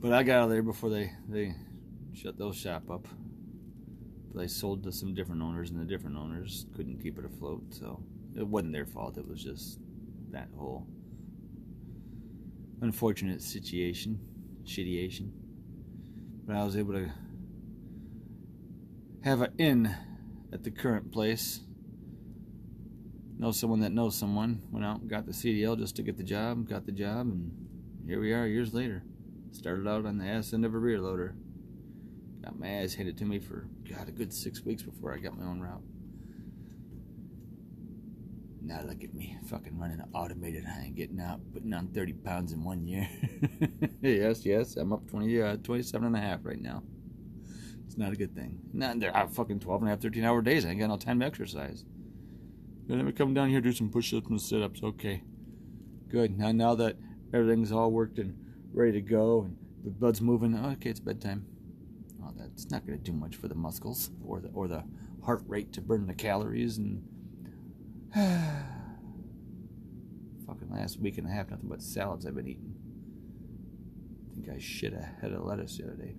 But 0.00 0.12
I 0.12 0.22
got 0.22 0.36
out 0.36 0.44
of 0.44 0.50
there 0.50 0.62
before 0.62 0.90
they, 0.90 1.12
they 1.28 1.54
shut 2.14 2.38
those 2.38 2.56
shop 2.56 2.88
up. 2.88 3.06
They 4.34 4.46
sold 4.46 4.84
to 4.84 4.92
some 4.92 5.14
different 5.14 5.42
owners, 5.42 5.70
and 5.70 5.80
the 5.80 5.84
different 5.84 6.16
owners 6.16 6.66
couldn't 6.76 7.02
keep 7.02 7.18
it 7.18 7.24
afloat. 7.24 7.62
So 7.70 8.02
it 8.36 8.46
wasn't 8.46 8.72
their 8.72 8.86
fault. 8.86 9.18
It 9.18 9.28
was 9.28 9.42
just 9.42 9.80
that 10.30 10.48
whole 10.56 10.86
unfortunate 12.80 13.42
situation, 13.42 14.20
shittyation. 14.64 15.30
But 16.46 16.56
I 16.56 16.64
was 16.64 16.76
able 16.76 16.94
to 16.94 17.10
have 19.22 19.42
an 19.42 19.52
in 19.58 19.94
at 20.52 20.64
the 20.64 20.70
current 20.70 21.12
place. 21.12 21.60
Know 23.38 23.52
someone 23.52 23.80
that 23.80 23.92
knows 23.92 24.16
someone. 24.16 24.62
Went 24.70 24.84
out 24.84 25.00
and 25.00 25.10
got 25.10 25.26
the 25.26 25.32
CDL 25.32 25.78
just 25.78 25.96
to 25.96 26.02
get 26.02 26.16
the 26.16 26.22
job. 26.22 26.68
Got 26.68 26.86
the 26.86 26.92
job, 26.92 27.26
and 27.26 27.52
here 28.06 28.20
we 28.20 28.32
are 28.32 28.46
years 28.46 28.74
later. 28.74 29.02
Started 29.52 29.88
out 29.88 30.06
on 30.06 30.18
the 30.18 30.24
ass 30.24 30.52
end 30.52 30.64
of 30.64 30.74
a 30.74 30.78
rear 30.78 31.00
loader. 31.00 31.34
Got 32.42 32.58
my 32.58 32.68
ass 32.68 32.94
handed 32.94 33.18
to 33.18 33.24
me 33.24 33.38
for, 33.38 33.66
God, 33.90 34.08
a 34.08 34.12
good 34.12 34.32
six 34.32 34.64
weeks 34.64 34.82
before 34.82 35.12
I 35.12 35.18
got 35.18 35.36
my 35.36 35.44
own 35.44 35.60
route. 35.60 35.82
Now 38.62 38.82
look 38.86 39.02
at 39.02 39.14
me, 39.14 39.36
fucking 39.46 39.78
running 39.78 39.98
an 39.98 40.08
automated 40.14 40.64
high 40.64 40.92
getting 40.94 41.20
out, 41.20 41.40
putting 41.52 41.72
on 41.72 41.88
30 41.88 42.12
pounds 42.12 42.52
in 42.52 42.62
one 42.62 42.86
year. 42.86 43.08
yes, 44.02 44.46
yes, 44.46 44.76
I'm 44.76 44.92
up 44.92 45.08
20, 45.08 45.42
uh, 45.42 45.56
27 45.56 46.06
and 46.06 46.16
a 46.16 46.20
half 46.20 46.40
right 46.44 46.60
now. 46.60 46.82
It's 47.86 47.98
not 47.98 48.12
a 48.12 48.16
good 48.16 48.34
thing. 48.36 48.60
Not, 48.72 49.00
they're 49.00 49.16
out 49.16 49.34
fucking 49.34 49.58
12 49.58 49.82
and 49.82 49.88
a 49.88 49.92
half, 49.92 50.00
13 50.00 50.22
hour 50.22 50.40
days. 50.42 50.64
I 50.64 50.68
ain't 50.68 50.78
got 50.78 50.88
no 50.88 50.96
time 50.96 51.18
to 51.20 51.26
exercise. 51.26 51.84
Let 52.86 53.04
me 53.04 53.12
come 53.12 53.34
down 53.34 53.48
here, 53.48 53.60
do 53.60 53.72
some 53.72 53.90
push 53.90 54.14
ups 54.14 54.28
and 54.28 54.40
sit 54.40 54.62
ups. 54.62 54.82
Okay. 54.82 55.22
Good. 56.08 56.38
Now, 56.38 56.52
now 56.52 56.74
that 56.76 56.96
everything's 57.32 57.72
all 57.72 57.90
worked 57.90 58.18
and 58.18 58.36
ready 58.72 58.92
to 58.92 59.00
go, 59.00 59.42
and 59.42 59.56
the 59.82 59.90
blood's 59.90 60.20
moving. 60.20 60.54
Okay, 60.54 60.90
it's 60.90 61.00
bedtime. 61.00 61.46
That's 62.38 62.70
not 62.70 62.86
going 62.86 62.98
to 62.98 63.04
do 63.04 63.12
much 63.12 63.36
for 63.36 63.48
the 63.48 63.54
muscles 63.54 64.10
or 64.24 64.40
the 64.40 64.48
or 64.48 64.68
the 64.68 64.84
heart 65.24 65.42
rate 65.46 65.72
to 65.74 65.80
burn 65.80 66.06
the 66.06 66.14
calories 66.14 66.78
and. 66.78 67.02
Fucking 70.46 70.70
last 70.70 70.98
week 70.98 71.18
and 71.18 71.28
a 71.28 71.30
half, 71.30 71.50
nothing 71.50 71.68
but 71.68 71.82
salads 71.82 72.26
I've 72.26 72.34
been 72.34 72.48
eating. 72.48 72.74
I 74.30 74.34
think 74.34 74.48
I 74.48 74.58
shit 74.58 74.92
a 74.92 75.08
head 75.20 75.32
of 75.32 75.44
lettuce 75.44 75.76
the 75.76 75.84
other 75.84 75.94
day. 75.94 76.14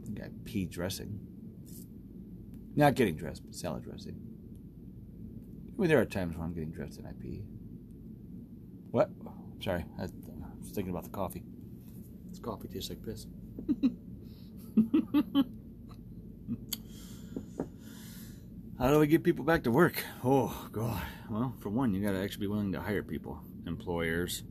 I 0.00 0.06
think 0.06 0.20
I 0.22 0.28
pee 0.44 0.64
dressing. 0.64 1.20
Not 2.74 2.94
getting 2.94 3.16
dressed, 3.16 3.42
but 3.44 3.54
salad 3.54 3.84
dressing. 3.84 4.16
I 5.76 5.80
mean, 5.80 5.88
there 5.88 6.00
are 6.00 6.04
times 6.04 6.36
when 6.36 6.44
I'm 6.44 6.54
getting 6.54 6.70
dressed 6.70 6.98
and 6.98 7.06
I 7.06 7.12
pee. 7.20 7.42
What? 8.90 9.10
Sorry, 9.62 9.84
I 9.98 10.02
was 10.02 10.12
thinking 10.72 10.90
about 10.90 11.04
the 11.04 11.10
coffee. 11.10 11.42
Coffee 12.46 12.68
tastes 12.68 12.90
like 12.90 13.04
piss. 13.04 13.26
How 18.78 18.90
do 18.90 19.00
we 19.00 19.08
get 19.08 19.24
people 19.24 19.44
back 19.44 19.64
to 19.64 19.72
work? 19.72 20.04
Oh, 20.22 20.68
God. 20.70 21.02
Well, 21.28 21.56
for 21.58 21.70
one, 21.70 21.92
you 21.92 22.00
got 22.00 22.12
to 22.12 22.22
actually 22.22 22.42
be 22.42 22.46
willing 22.46 22.70
to 22.70 22.80
hire 22.80 23.02
people, 23.02 23.40
employers. 23.66 24.44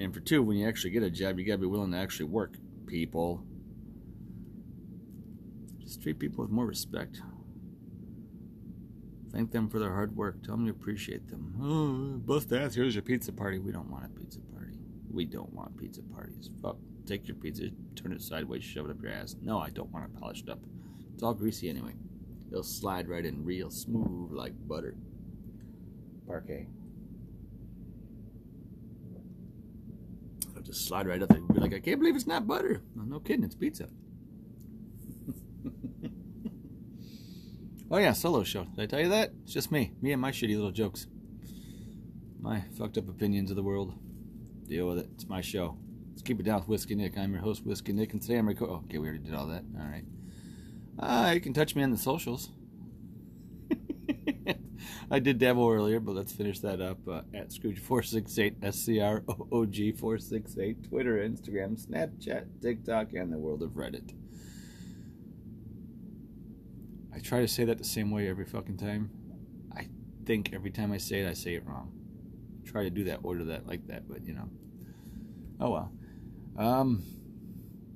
And 0.00 0.12
for 0.12 0.18
two, 0.18 0.42
when 0.42 0.56
you 0.56 0.66
actually 0.66 0.90
get 0.90 1.04
a 1.04 1.10
job, 1.10 1.38
you 1.38 1.46
got 1.46 1.52
to 1.52 1.58
be 1.58 1.66
willing 1.66 1.92
to 1.92 1.98
actually 1.98 2.26
work 2.26 2.56
people. 2.86 3.44
Just 5.78 6.02
treat 6.02 6.18
people 6.18 6.42
with 6.42 6.50
more 6.50 6.66
respect. 6.66 7.22
Thank 9.30 9.52
them 9.52 9.68
for 9.68 9.78
their 9.78 9.94
hard 9.94 10.16
work. 10.16 10.42
Tell 10.42 10.56
them 10.56 10.66
you 10.66 10.72
appreciate 10.72 11.28
them. 11.28 11.54
Oh, 11.62 12.18
bust 12.18 12.52
ass. 12.52 12.74
Here's 12.74 12.96
your 12.96 13.02
pizza 13.02 13.32
party. 13.32 13.60
We 13.60 13.70
don't 13.70 13.88
want 13.88 14.04
a 14.04 14.08
pizza 14.08 14.40
party. 14.40 14.57
We 15.10 15.24
don't 15.24 15.52
want 15.52 15.76
pizza 15.76 16.02
parties. 16.02 16.50
Fuck. 16.62 16.76
Take 17.06 17.26
your 17.26 17.36
pizza, 17.36 17.68
turn 17.96 18.12
it 18.12 18.20
sideways, 18.20 18.62
shove 18.62 18.84
it 18.86 18.90
up 18.90 19.02
your 19.02 19.12
ass. 19.12 19.36
No, 19.40 19.58
I 19.58 19.70
don't 19.70 19.90
want 19.90 20.04
it 20.04 20.20
polished 20.20 20.48
up. 20.48 20.60
It's 21.14 21.22
all 21.22 21.34
greasy 21.34 21.70
anyway. 21.70 21.94
It'll 22.50 22.62
slide 22.62 23.08
right 23.08 23.24
in 23.24 23.44
real 23.44 23.70
smooth 23.70 24.32
like 24.32 24.52
butter. 24.66 24.94
Parkay. 26.28 26.66
It'll 30.50 30.62
just 30.62 30.86
slide 30.86 31.06
right 31.06 31.22
up 31.22 31.30
there. 31.30 31.38
You'll 31.38 31.48
be 31.48 31.60
like, 31.60 31.74
I 31.74 31.80
can't 31.80 31.98
believe 31.98 32.16
it's 32.16 32.26
not 32.26 32.46
butter. 32.46 32.82
No, 32.94 33.04
no 33.04 33.20
kidding, 33.20 33.44
it's 33.44 33.54
pizza. 33.54 33.88
Oh 37.90 37.96
yeah, 37.96 38.12
solo 38.12 38.44
show. 38.44 38.64
Did 38.64 38.82
I 38.82 38.86
tell 38.86 39.00
you 39.00 39.08
that? 39.08 39.32
It's 39.44 39.54
just 39.54 39.72
me. 39.72 39.92
Me 40.02 40.12
and 40.12 40.20
my 40.20 40.30
shitty 40.30 40.54
little 40.54 40.70
jokes. 40.70 41.06
My 42.38 42.64
fucked 42.76 42.98
up 42.98 43.08
opinions 43.08 43.48
of 43.50 43.56
the 43.56 43.62
world. 43.62 43.94
Deal 44.68 44.86
with 44.86 44.98
it. 44.98 45.08
It's 45.14 45.26
my 45.26 45.40
show. 45.40 45.78
Let's 46.10 46.20
keep 46.20 46.38
it 46.40 46.42
down 46.42 46.58
with 46.60 46.68
Whiskey 46.68 46.94
Nick. 46.94 47.16
I'm 47.16 47.32
your 47.32 47.40
host, 47.40 47.64
Whiskey 47.64 47.94
Nick, 47.94 48.12
and 48.12 48.20
today 48.20 48.36
I'm 48.36 48.46
recording. 48.46 48.76
Oh, 48.76 48.84
okay, 48.84 48.98
we 48.98 49.08
already 49.08 49.24
did 49.24 49.34
all 49.34 49.46
that. 49.46 49.64
All 49.80 49.86
right. 49.86 50.04
Uh, 50.98 51.30
you 51.32 51.40
can 51.40 51.54
touch 51.54 51.74
me 51.74 51.82
on 51.82 51.90
the 51.90 51.96
socials. 51.96 52.50
I 55.10 55.20
did 55.20 55.38
dabble 55.38 55.70
earlier, 55.70 56.00
but 56.00 56.14
let's 56.14 56.32
finish 56.32 56.60
that 56.60 56.82
up 56.82 56.98
uh, 57.08 57.22
at 57.32 57.48
Scrooge468, 57.48 58.56
S 58.62 58.76
C 58.76 59.00
R 59.00 59.22
O 59.26 59.48
O 59.50 59.64
G 59.64 59.90
468, 59.90 60.90
Twitter, 60.90 61.16
Instagram, 61.16 61.82
Snapchat, 61.82 62.44
TikTok, 62.60 63.14
and 63.14 63.32
the 63.32 63.38
world 63.38 63.62
of 63.62 63.70
Reddit. 63.70 64.12
I 67.14 67.20
try 67.20 67.40
to 67.40 67.48
say 67.48 67.64
that 67.64 67.78
the 67.78 67.84
same 67.84 68.10
way 68.10 68.28
every 68.28 68.44
fucking 68.44 68.76
time. 68.76 69.08
I 69.74 69.88
think 70.26 70.52
every 70.52 70.70
time 70.70 70.92
I 70.92 70.98
say 70.98 71.20
it, 71.20 71.28
I 71.28 71.32
say 71.32 71.54
it 71.54 71.66
wrong. 71.66 71.90
Try 72.68 72.82
to 72.82 72.90
do 72.90 73.04
that, 73.04 73.20
order 73.22 73.44
that 73.44 73.66
like 73.66 73.86
that, 73.86 74.06
but 74.08 74.26
you 74.26 74.34
know. 74.34 74.48
Oh 75.58 75.70
well. 75.70 75.92
Um, 76.58 77.02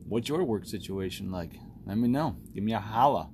what's 0.08 0.28
your 0.28 0.42
work 0.44 0.64
situation 0.64 1.30
like? 1.30 1.52
Let 1.84 1.98
me 1.98 2.08
know. 2.08 2.36
Give 2.54 2.64
me 2.64 2.72
a 2.72 2.80
holla. 2.80 3.28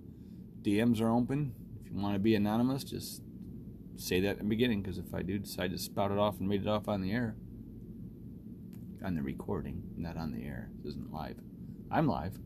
DMs 0.63 1.01
are 1.01 1.11
open. 1.11 1.55
If 1.81 1.93
you 1.93 1.97
want 1.97 2.15
to 2.15 2.19
be 2.19 2.35
anonymous, 2.35 2.83
just 2.83 3.23
say 3.97 4.21
that 4.21 4.33
in 4.33 4.39
the 4.39 4.45
beginning, 4.45 4.83
because 4.83 4.99
if 4.99 5.15
I 5.15 5.23
do 5.23 5.39
decide 5.39 5.71
to 5.71 5.79
spout 5.79 6.11
it 6.11 6.19
off 6.19 6.41
and 6.41 6.49
read 6.49 6.63
it 6.63 6.69
off 6.69 6.89
on 6.89 7.03
the 7.03 7.13
air, 7.13 7.37
on 9.05 9.15
the 9.15 9.23
recording, 9.23 9.83
not 9.97 10.17
on 10.17 10.33
the 10.33 10.45
air, 10.45 10.71
this 10.83 10.95
isn't 10.95 11.13
live. 11.13 11.37
I'm 11.91 12.09
live. 12.09 12.37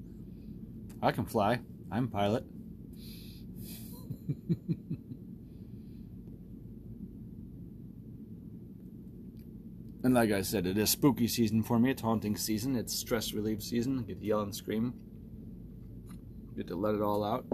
I 1.00 1.12
can 1.12 1.24
fly. 1.24 1.60
I'm 1.90 2.08
pilot. 2.08 2.44
and 10.02 10.14
like 10.14 10.32
I 10.32 10.42
said, 10.42 10.66
it 10.66 10.78
is 10.78 10.90
spooky 10.90 11.28
season 11.28 11.62
for 11.62 11.78
me. 11.78 11.90
It's 11.90 12.02
haunting 12.02 12.36
season. 12.36 12.76
It's 12.76 12.94
stress 12.94 13.32
relief 13.32 13.62
season. 13.62 14.00
I 14.00 14.02
get 14.02 14.20
to 14.20 14.26
yell 14.26 14.40
and 14.40 14.54
scream. 14.54 14.94
Get 16.56 16.66
to 16.68 16.76
let 16.76 16.94
it 16.94 17.02
all 17.02 17.24
out. 17.24 17.44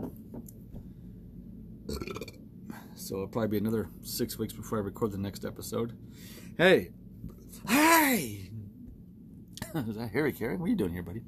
So 2.95 3.15
it'll 3.15 3.29
probably 3.29 3.49
be 3.49 3.59
another 3.59 3.91
six 4.03 4.39
weeks 4.39 4.53
before 4.53 4.79
I 4.79 4.81
record 4.83 5.13
the 5.13 5.19
next 5.19 5.45
episode. 5.45 5.97
Hey, 6.57 6.91
hey! 7.69 8.51
Is 9.75 9.97
that 9.97 10.11
Harry 10.13 10.33
Caray? 10.33 10.57
What 10.57 10.67
are 10.67 10.69
you 10.69 10.77
doing 10.77 10.93
here, 10.93 11.03
buddy? 11.03 11.23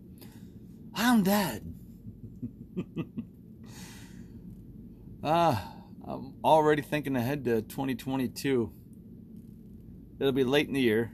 I'm 0.95 1.23
dead. 1.23 1.75
Ah, 5.23 5.75
uh, 6.09 6.13
I'm 6.13 6.35
already 6.43 6.81
thinking 6.81 7.15
ahead 7.15 7.45
to 7.45 7.61
2022. 7.61 8.73
It'll 10.21 10.33
be 10.33 10.45
late 10.45 10.69
in 10.69 10.75
the 10.75 10.81
year, 10.83 11.11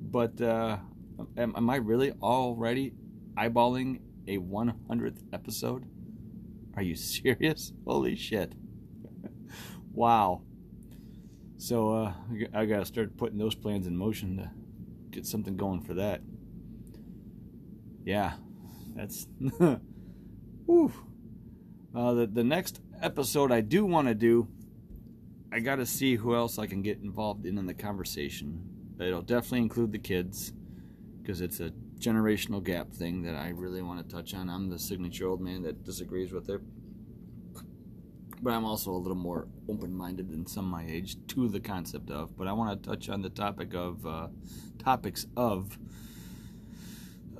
but 0.00 0.40
uh, 0.40 0.78
am, 1.36 1.52
am 1.56 1.68
I 1.68 1.76
really 1.76 2.12
already 2.22 2.92
eyeballing 3.36 3.98
a 4.28 4.38
100th 4.38 5.18
episode? 5.32 5.84
Are 6.76 6.82
you 6.82 6.94
serious? 6.96 7.72
Holy 7.84 8.14
shit. 8.14 8.54
wow. 9.92 10.42
So 11.56 11.92
uh, 11.92 12.12
I 12.54 12.66
got 12.66 12.78
to 12.78 12.84
start 12.84 13.16
putting 13.16 13.38
those 13.38 13.56
plans 13.56 13.88
in 13.88 13.96
motion 13.96 14.36
to 14.36 14.50
get 15.10 15.26
something 15.26 15.56
going 15.56 15.80
for 15.80 15.94
that. 15.94 16.20
Yeah, 18.04 18.34
that's. 18.94 19.26
Whew. 20.66 20.92
Uh, 21.92 22.14
the, 22.14 22.26
the 22.28 22.44
next 22.44 22.80
episode 23.02 23.50
I 23.50 23.60
do 23.62 23.84
want 23.84 24.06
to 24.06 24.14
do, 24.14 24.46
I 25.56 25.60
got 25.60 25.76
to 25.76 25.86
see 25.86 26.16
who 26.16 26.34
else 26.34 26.58
I 26.58 26.66
can 26.66 26.82
get 26.82 26.98
involved 26.98 27.46
in 27.46 27.56
in 27.56 27.64
the 27.64 27.72
conversation. 27.72 28.60
It'll 29.00 29.22
definitely 29.22 29.60
include 29.60 29.90
the 29.90 29.98
kids 29.98 30.52
because 31.22 31.40
it's 31.40 31.60
a 31.60 31.72
generational 31.98 32.62
gap 32.62 32.92
thing 32.92 33.22
that 33.22 33.36
I 33.36 33.48
really 33.48 33.80
want 33.80 34.06
to 34.06 34.14
touch 34.14 34.34
on. 34.34 34.50
I'm 34.50 34.68
the 34.68 34.78
signature 34.78 35.26
old 35.26 35.40
man 35.40 35.62
that 35.62 35.82
disagrees 35.82 36.30
with 36.30 36.50
it. 36.50 36.60
But 38.42 38.52
I'm 38.52 38.66
also 38.66 38.90
a 38.90 38.98
little 38.98 39.16
more 39.16 39.48
open 39.66 39.96
minded 39.96 40.30
than 40.30 40.46
some 40.46 40.66
my 40.66 40.84
age 40.86 41.16
to 41.28 41.48
the 41.48 41.60
concept 41.60 42.10
of. 42.10 42.36
But 42.36 42.48
I 42.48 42.52
want 42.52 42.82
to 42.82 42.90
touch 42.90 43.08
on 43.08 43.22
the 43.22 43.30
topic 43.30 43.72
of 43.72 44.06
uh, 44.06 44.28
topics 44.84 45.26
of 45.38 45.78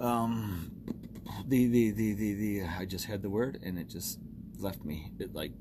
um, 0.01 0.71
the, 1.47 1.67
the, 1.67 1.91
the, 1.91 2.15
the, 2.15 2.33
the, 2.33 2.63
I 2.63 2.87
just 2.87 3.05
had 3.05 3.21
the 3.21 3.29
word 3.29 3.61
and 3.63 3.79
it 3.79 3.91
just 3.91 4.19
left 4.59 4.87
me. 4.87 5.13
It 5.19 5.35
like 5.35 5.53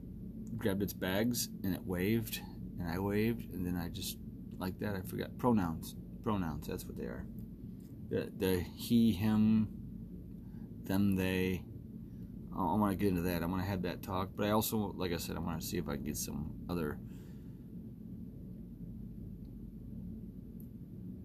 grabbed 0.58 0.82
its 0.82 0.94
bags 0.94 1.50
and 1.63 1.74
it 1.74 1.82
waved, 1.86 2.41
and 2.80 2.89
I 2.89 3.00
waved, 3.00 3.54
and 3.54 3.65
then 3.65 3.76
I 3.76 3.89
just 3.89 4.18
like 4.58 4.80
that. 4.80 4.96
I 4.96 5.02
forgot 5.02 5.38
pronouns. 5.38 5.96
Pronouns. 6.24 6.68
That's 6.68 6.86
what 6.86 6.98
they 6.98 7.06
are. 7.06 7.26
The 8.10 8.32
the 8.38 8.60
he, 8.76 9.12
him, 9.12 9.70
them, 10.84 11.15
they. 11.15 11.63
I 12.58 12.76
want 12.76 12.91
to 12.91 12.98
get 12.98 13.10
into 13.10 13.22
that. 13.24 13.44
I 13.44 13.48
want 13.48 13.62
to 13.62 13.68
have 13.68 13.82
that 13.82 14.02
talk, 14.02 14.30
but 14.36 14.46
I 14.46 14.52
also, 14.52 14.94
like 14.96 15.12
I 15.12 15.18
said, 15.18 15.36
I 15.36 15.39
want 15.39 15.60
to 15.60 15.65
see 15.65 15.78
if 15.78 15.89
I 15.89 15.96
can 15.96 16.06
get 16.06 16.15
some 16.15 16.54
other 16.70 16.98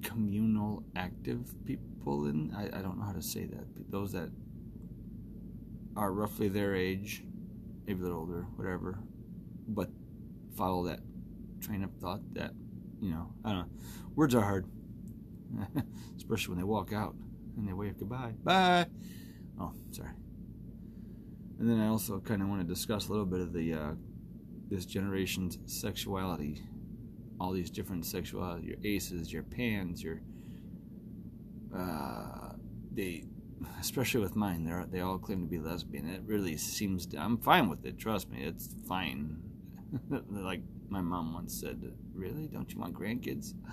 communal 0.02 0.82
active 0.96 1.54
people 1.64 2.26
in. 2.26 2.52
I, 2.56 2.64
I 2.78 2.82
don't 2.82 2.98
know 2.98 3.04
how 3.04 3.12
to 3.12 3.22
say 3.22 3.46
that. 3.46 3.90
Those 3.90 4.10
that 4.12 4.28
are 5.96 6.12
roughly 6.12 6.48
their 6.48 6.74
age 6.74 7.22
maybe 7.90 8.02
a 8.02 8.04
little 8.04 8.20
older, 8.20 8.46
whatever, 8.54 9.00
but 9.74 9.88
follow 10.56 10.84
that 10.86 11.00
train 11.60 11.84
of 11.84 11.92
thought 12.00 12.20
that, 12.34 12.52
you 13.00 13.10
know, 13.10 13.32
I 13.44 13.50
don't 13.50 13.58
know. 13.60 13.80
Words 14.14 14.34
are 14.34 14.42
hard, 14.42 14.66
especially 16.16 16.52
when 16.52 16.58
they 16.58 16.64
walk 16.64 16.92
out 16.92 17.14
and 17.56 17.68
they 17.68 17.72
wave 17.72 17.98
goodbye. 17.98 18.34
Bye. 18.42 18.86
Oh, 19.60 19.72
sorry. 19.90 20.10
And 21.58 21.68
then 21.68 21.78
I 21.78 21.88
also 21.88 22.20
kind 22.20 22.42
of 22.42 22.48
want 22.48 22.62
to 22.62 22.66
discuss 22.66 23.08
a 23.08 23.10
little 23.10 23.26
bit 23.26 23.40
of 23.40 23.52
the 23.52 23.74
uh, 23.74 23.92
this 24.70 24.86
generation's 24.86 25.58
sexuality, 25.66 26.62
all 27.38 27.52
these 27.52 27.70
different 27.70 28.06
sexuality, 28.06 28.68
your 28.68 28.76
aces, 28.84 29.32
your 29.32 29.42
pans, 29.42 30.02
your 30.02 30.22
uh, 31.76 32.52
they 32.92 33.24
especially 33.80 34.20
with 34.20 34.36
mine, 34.36 34.64
they 34.64 34.98
they 34.98 35.00
all 35.00 35.18
claim 35.18 35.42
to 35.42 35.46
be 35.46 35.58
lesbian. 35.58 36.08
It 36.08 36.22
really 36.24 36.56
seems 36.56 37.06
to, 37.06 37.18
I'm 37.18 37.38
fine 37.38 37.68
with 37.68 37.84
it. 37.84 37.98
Trust 37.98 38.30
me, 38.30 38.42
it's 38.42 38.74
fine. 38.88 39.38
like 40.30 40.62
my 40.88 41.00
mom 41.00 41.34
once 41.34 41.58
said, 41.58 41.92
"Really? 42.14 42.46
Don't 42.46 42.72
you 42.72 42.78
want 42.78 42.94
grandkids?" 42.94 43.54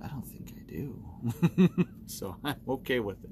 I 0.00 0.06
don't 0.06 0.26
think 0.26 0.52
I 0.56 0.70
do. 0.70 1.86
so 2.06 2.36
I'm 2.44 2.60
okay 2.68 3.00
with 3.00 3.22
it. 3.24 3.30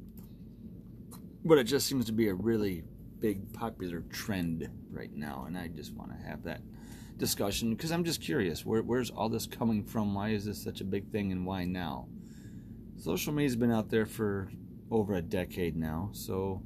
But 1.44 1.58
it 1.58 1.64
just 1.64 1.86
seems 1.86 2.06
to 2.06 2.12
be 2.12 2.28
a 2.28 2.34
really 2.34 2.82
big 3.20 3.52
popular 3.52 4.00
trend 4.10 4.68
right 4.90 5.14
now, 5.14 5.44
and 5.46 5.56
I 5.56 5.68
just 5.68 5.94
want 5.94 6.10
to 6.10 6.28
have 6.28 6.42
that 6.44 6.60
discussion 7.16 7.74
because 7.74 7.92
I'm 7.92 8.04
just 8.04 8.20
curious. 8.20 8.66
Where, 8.66 8.82
where's 8.82 9.10
all 9.10 9.28
this 9.28 9.46
coming 9.46 9.84
from? 9.84 10.14
Why 10.14 10.30
is 10.30 10.44
this 10.44 10.62
such 10.62 10.80
a 10.80 10.84
big 10.84 11.10
thing, 11.10 11.32
and 11.32 11.46
why 11.46 11.64
now? 11.64 12.08
Social 12.96 13.32
media's 13.32 13.56
been 13.56 13.70
out 13.70 13.90
there 13.90 14.06
for 14.06 14.50
over 14.90 15.14
a 15.14 15.22
decade 15.22 15.76
now. 15.76 16.10
So, 16.12 16.62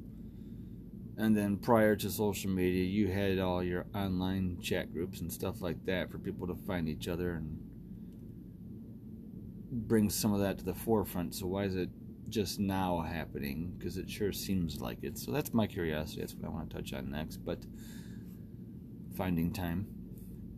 and 1.21 1.37
then 1.37 1.55
prior 1.55 1.95
to 1.95 2.09
social 2.09 2.49
media, 2.49 2.83
you 2.83 3.07
had 3.07 3.37
all 3.37 3.61
your 3.61 3.85
online 3.93 4.57
chat 4.59 4.91
groups 4.91 5.21
and 5.21 5.31
stuff 5.31 5.61
like 5.61 5.85
that 5.85 6.09
for 6.09 6.17
people 6.17 6.47
to 6.47 6.55
find 6.65 6.89
each 6.89 7.07
other 7.07 7.33
and 7.33 7.59
bring 9.71 10.09
some 10.09 10.33
of 10.33 10.39
that 10.39 10.57
to 10.57 10.65
the 10.65 10.73
forefront. 10.73 11.35
So, 11.35 11.45
why 11.45 11.65
is 11.65 11.75
it 11.75 11.89
just 12.29 12.59
now 12.59 13.01
happening? 13.01 13.71
Because 13.77 13.97
it 13.97 14.09
sure 14.09 14.31
seems 14.31 14.81
like 14.81 15.03
it. 15.03 15.15
So, 15.15 15.31
that's 15.31 15.53
my 15.53 15.67
curiosity. 15.67 16.21
That's 16.21 16.33
what 16.33 16.45
I 16.45 16.49
want 16.49 16.71
to 16.71 16.75
touch 16.75 16.91
on 16.91 17.11
next. 17.11 17.37
But 17.37 17.59
finding 19.15 19.53
time 19.53 19.85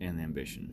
and 0.00 0.18
ambition. 0.18 0.72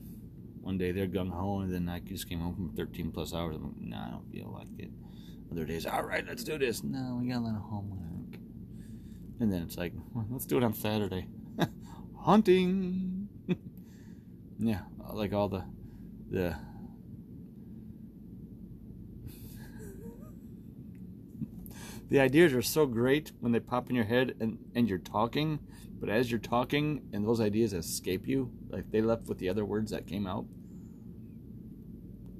One 0.61 0.77
day 0.77 0.93
they're 0.93 1.07
gung 1.07 1.31
ho, 1.31 1.59
and 1.59 1.73
then 1.73 1.89
I 1.89 1.99
just 1.99 2.29
came 2.29 2.39
home 2.39 2.55
from 2.55 2.69
13 2.77 3.11
plus 3.11 3.33
hours. 3.33 3.57
I'm 3.57 3.63
like, 3.63 3.81
nah, 3.81 4.07
I 4.07 4.11
don't 4.11 4.31
feel 4.31 4.53
like 4.57 4.69
it. 4.79 4.91
Other 5.51 5.65
days, 5.65 5.85
all 5.85 6.03
right, 6.03 6.25
let's 6.25 6.45
do 6.45 6.57
this. 6.57 6.81
No, 6.81 7.19
we 7.21 7.27
got 7.27 7.39
a 7.39 7.43
lot 7.43 7.55
of 7.55 7.61
homework. 7.63 8.10
And 9.41 9.51
then 9.51 9.63
it's 9.63 9.75
like, 9.75 9.91
well, 10.13 10.25
let's 10.29 10.45
do 10.45 10.57
it 10.57 10.63
on 10.63 10.75
Saturday. 10.75 11.27
Hunting. 12.19 13.27
yeah, 14.59 14.81
uh, 15.03 15.13
like 15.13 15.33
all 15.33 15.49
the 15.49 15.63
the 16.29 16.49
the 22.09 22.19
ideas 22.19 22.53
are 22.53 22.61
so 22.61 22.85
great 22.85 23.31
when 23.39 23.51
they 23.51 23.59
pop 23.59 23.89
in 23.89 23.95
your 23.95 24.05
head 24.05 24.35
and, 24.39 24.59
and 24.75 24.87
you're 24.87 24.99
talking, 24.99 25.57
but 25.99 26.07
as 26.07 26.29
you're 26.29 26.39
talking 26.39 27.01
and 27.11 27.25
those 27.25 27.41
ideas 27.41 27.73
escape 27.73 28.27
you, 28.27 28.51
like 28.69 28.91
they 28.91 29.01
left 29.01 29.25
with 29.25 29.39
the 29.39 29.49
other 29.49 29.65
words 29.65 29.89
that 29.89 30.05
came 30.05 30.27
out, 30.27 30.45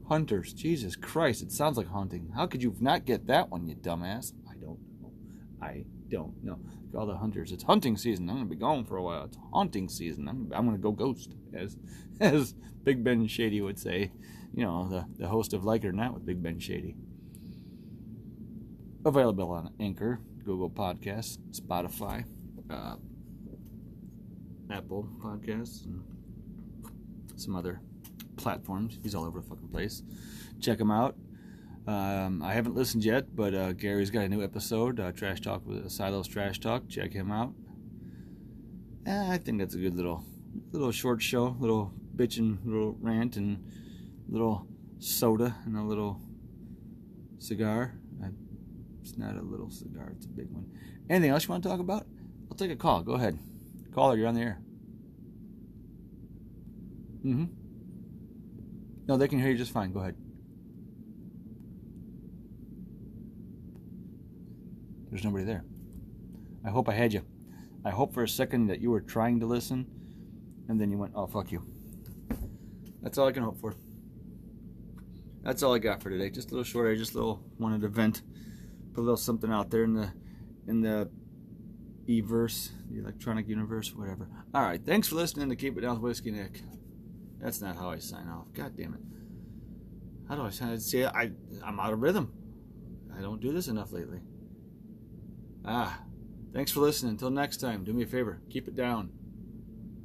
Hunters. 0.08 0.54
Jesus 0.54 0.96
Christ, 0.96 1.42
it 1.42 1.52
sounds 1.52 1.78
like 1.78 1.88
haunting. 1.88 2.34
How 2.36 2.46
could 2.46 2.62
you 2.62 2.76
not 2.80 3.06
get 3.06 3.26
that 3.26 3.50
one, 3.50 3.68
you 3.68 3.74
dumbass? 3.74 4.34
I 4.48 4.54
don't 4.54 4.78
know. 5.02 5.12
I 5.60 5.86
don't 6.12 6.44
know. 6.44 6.60
All 6.96 7.06
the 7.06 7.16
hunters. 7.16 7.52
It's 7.52 7.64
hunting 7.64 7.98
season. 7.98 8.30
I'm 8.30 8.36
gonna 8.36 8.50
be 8.50 8.56
gone 8.56 8.86
for 8.86 8.98
a 8.98 9.04
while. 9.04 9.24
It's 9.24 9.38
haunting 9.52 9.88
season. 9.90 10.28
I'm, 10.28 10.52
I'm 10.54 10.66
gonna 10.66 10.78
go 10.78 10.92
ghost, 10.92 11.34
as 11.54 11.78
as 12.20 12.54
Big 12.84 13.04
Ben 13.04 13.28
Shady 13.28 13.62
would 13.62 13.80
say. 13.80 14.12
You 14.54 14.66
know, 14.66 14.90
the, 14.90 15.06
the 15.18 15.30
host 15.30 15.54
of 15.54 15.64
Like 15.64 15.86
It 15.86 15.88
or 15.88 15.92
Not 15.94 16.14
with 16.14 16.26
Big 16.26 16.44
Ben 16.44 16.60
Shady. 16.60 16.96
Available 19.06 19.50
on 19.50 19.74
Anchor, 19.80 20.20
Google 20.44 20.70
Podcasts, 20.70 21.38
Spotify, 21.52 22.26
uh, 22.70 22.98
Apple 24.70 25.08
Podcasts, 25.24 25.86
and 25.86 26.04
some 27.38 27.56
other 27.56 27.80
platforms. 28.36 29.00
He's 29.02 29.16
all 29.16 29.26
over 29.26 29.40
the 29.40 29.48
fucking 29.48 29.70
place. 29.70 30.04
Check 30.60 30.80
him 30.80 30.92
out. 30.92 31.16
Um, 31.88 32.44
I 32.44 32.54
haven't 32.54 32.76
listened 32.76 33.04
yet, 33.04 33.36
but 33.36 33.54
uh, 33.56 33.74
Gary's 33.74 34.12
got 34.12 34.24
a 34.24 34.30
new 34.30 34.44
episode, 34.44 35.00
uh, 35.00 35.12
Trash 35.12 35.42
Talk 35.42 35.66
with 35.66 35.90
Silos 35.92 36.28
Trash 36.28 36.60
Talk. 36.60 36.88
Check 36.88 37.12
him 37.14 37.32
out. 37.32 37.54
Eh, 39.08 39.32
I 39.32 39.38
think 39.38 39.58
that's 39.60 39.74
a 39.74 39.80
good 39.80 39.96
little, 39.96 40.24
little 40.72 40.92
short 40.92 41.22
show, 41.22 41.56
little 41.60 41.92
bitching, 42.16 42.60
little 42.66 42.96
rant, 43.02 43.36
and 43.36 43.64
little 44.30 44.68
soda 45.00 45.56
and 45.66 45.76
a 45.76 45.82
little 45.82 46.22
cigar. 47.40 47.96
It's 49.02 49.18
not 49.18 49.36
a 49.36 49.42
little 49.42 49.72
cigar; 49.72 50.14
it's 50.16 50.28
a 50.28 50.30
big 50.30 50.52
one. 50.52 50.68
Anything 51.10 51.32
else 51.32 51.46
you 51.46 51.50
want 51.50 51.64
to 51.64 51.70
talk 51.70 51.80
about? 51.80 52.06
I'll 52.50 52.58
take 52.58 52.70
a 52.70 52.76
call. 52.76 53.02
Go 53.02 53.14
ahead. 53.14 53.40
Caller, 53.94 54.16
you're 54.16 54.28
on 54.28 54.36
the 54.36 54.42
air. 54.42 54.62
Mm-hmm. 57.26 57.46
No, 59.08 59.18
they 59.18 59.28
can 59.28 59.40
hear 59.40 59.50
you 59.50 59.58
just 59.58 59.72
fine. 59.72 59.92
Go 59.92 60.02
ahead. 60.02 60.16
There's 65.12 65.24
nobody 65.24 65.44
there. 65.44 65.66
I 66.66 66.70
hope 66.70 66.90
I 66.90 66.94
had 66.94 67.14
you. 67.14 67.24
I 67.84 67.90
hope 67.90 68.14
for 68.14 68.24
a 68.24 68.30
second 68.30 68.68
that 68.68 68.80
you 68.80 68.90
were 68.90 69.02
trying 69.02 69.40
to 69.42 69.46
listen 69.46 69.86
and 70.70 70.80
then 70.80 70.90
you 70.90 70.98
went, 70.98 71.14
oh, 71.16 71.28
fuck 71.28 71.52
you. 71.52 71.64
That's 73.02 73.18
all 73.18 73.28
I 73.28 73.32
can 73.32 73.44
hope 73.44 73.60
for. 73.60 73.76
That's 75.44 75.64
all 75.64 75.74
I 75.74 75.80
got 75.80 76.02
for 76.02 76.10
today. 76.10 76.30
Just 76.30 76.50
a 76.50 76.52
little 76.52 76.64
short. 76.64 76.92
I 76.92 76.96
just 76.96 77.16
little 77.16 77.44
wanted 77.58 77.82
to 77.82 77.88
vent, 77.90 78.22
put 78.94 79.02
a 79.02 79.04
little 79.04 79.18
something 79.18 79.52
out 79.52 79.70
there 79.70 79.84
in 79.84 79.94
the 79.94 80.12
in 80.68 80.82
the 80.82 81.10
e-verse, 82.08 82.72
the 82.90 83.00
electronic 83.00 83.48
universe, 83.48 83.94
whatever. 83.96 84.30
All 84.54 84.62
right. 84.62 84.80
Thanks 84.86 85.08
for 85.08 85.16
listening 85.16 85.50
to 85.50 85.56
Keep 85.56 85.78
It 85.78 85.82
Down 85.82 85.96
with 85.96 86.04
Whiskey 86.04 86.32
Nick. 86.32 86.62
That's 87.40 87.60
not 87.60 87.76
how 87.76 87.90
I 87.90 87.98
sign 87.98 88.28
off. 88.30 88.46
God 88.54 88.78
damn 88.78 88.94
it. 88.94 89.02
How 90.30 90.36
do 90.36 90.44
I 90.44 90.78
say 90.78 91.00
it? 91.02 91.12
I, 91.14 91.32
I'm 91.66 91.80
out 91.80 91.92
of 91.92 92.02
rhythm. 92.02 92.32
I 93.18 93.22
don't 93.22 93.42
do 93.42 93.52
this 93.52 93.68
enough 93.68 93.92
lately. 93.92 94.20
Ah, 95.66 96.02
thanks 96.54 96.72
for 96.72 96.80
listening. 96.80 97.12
Until 97.12 97.30
next 97.30 97.58
time, 97.58 97.84
do 97.84 97.94
me 97.94 98.04
a 98.04 98.08
favor, 98.08 98.42
keep 98.50 98.68
it 98.68 98.76
down. 98.76 99.12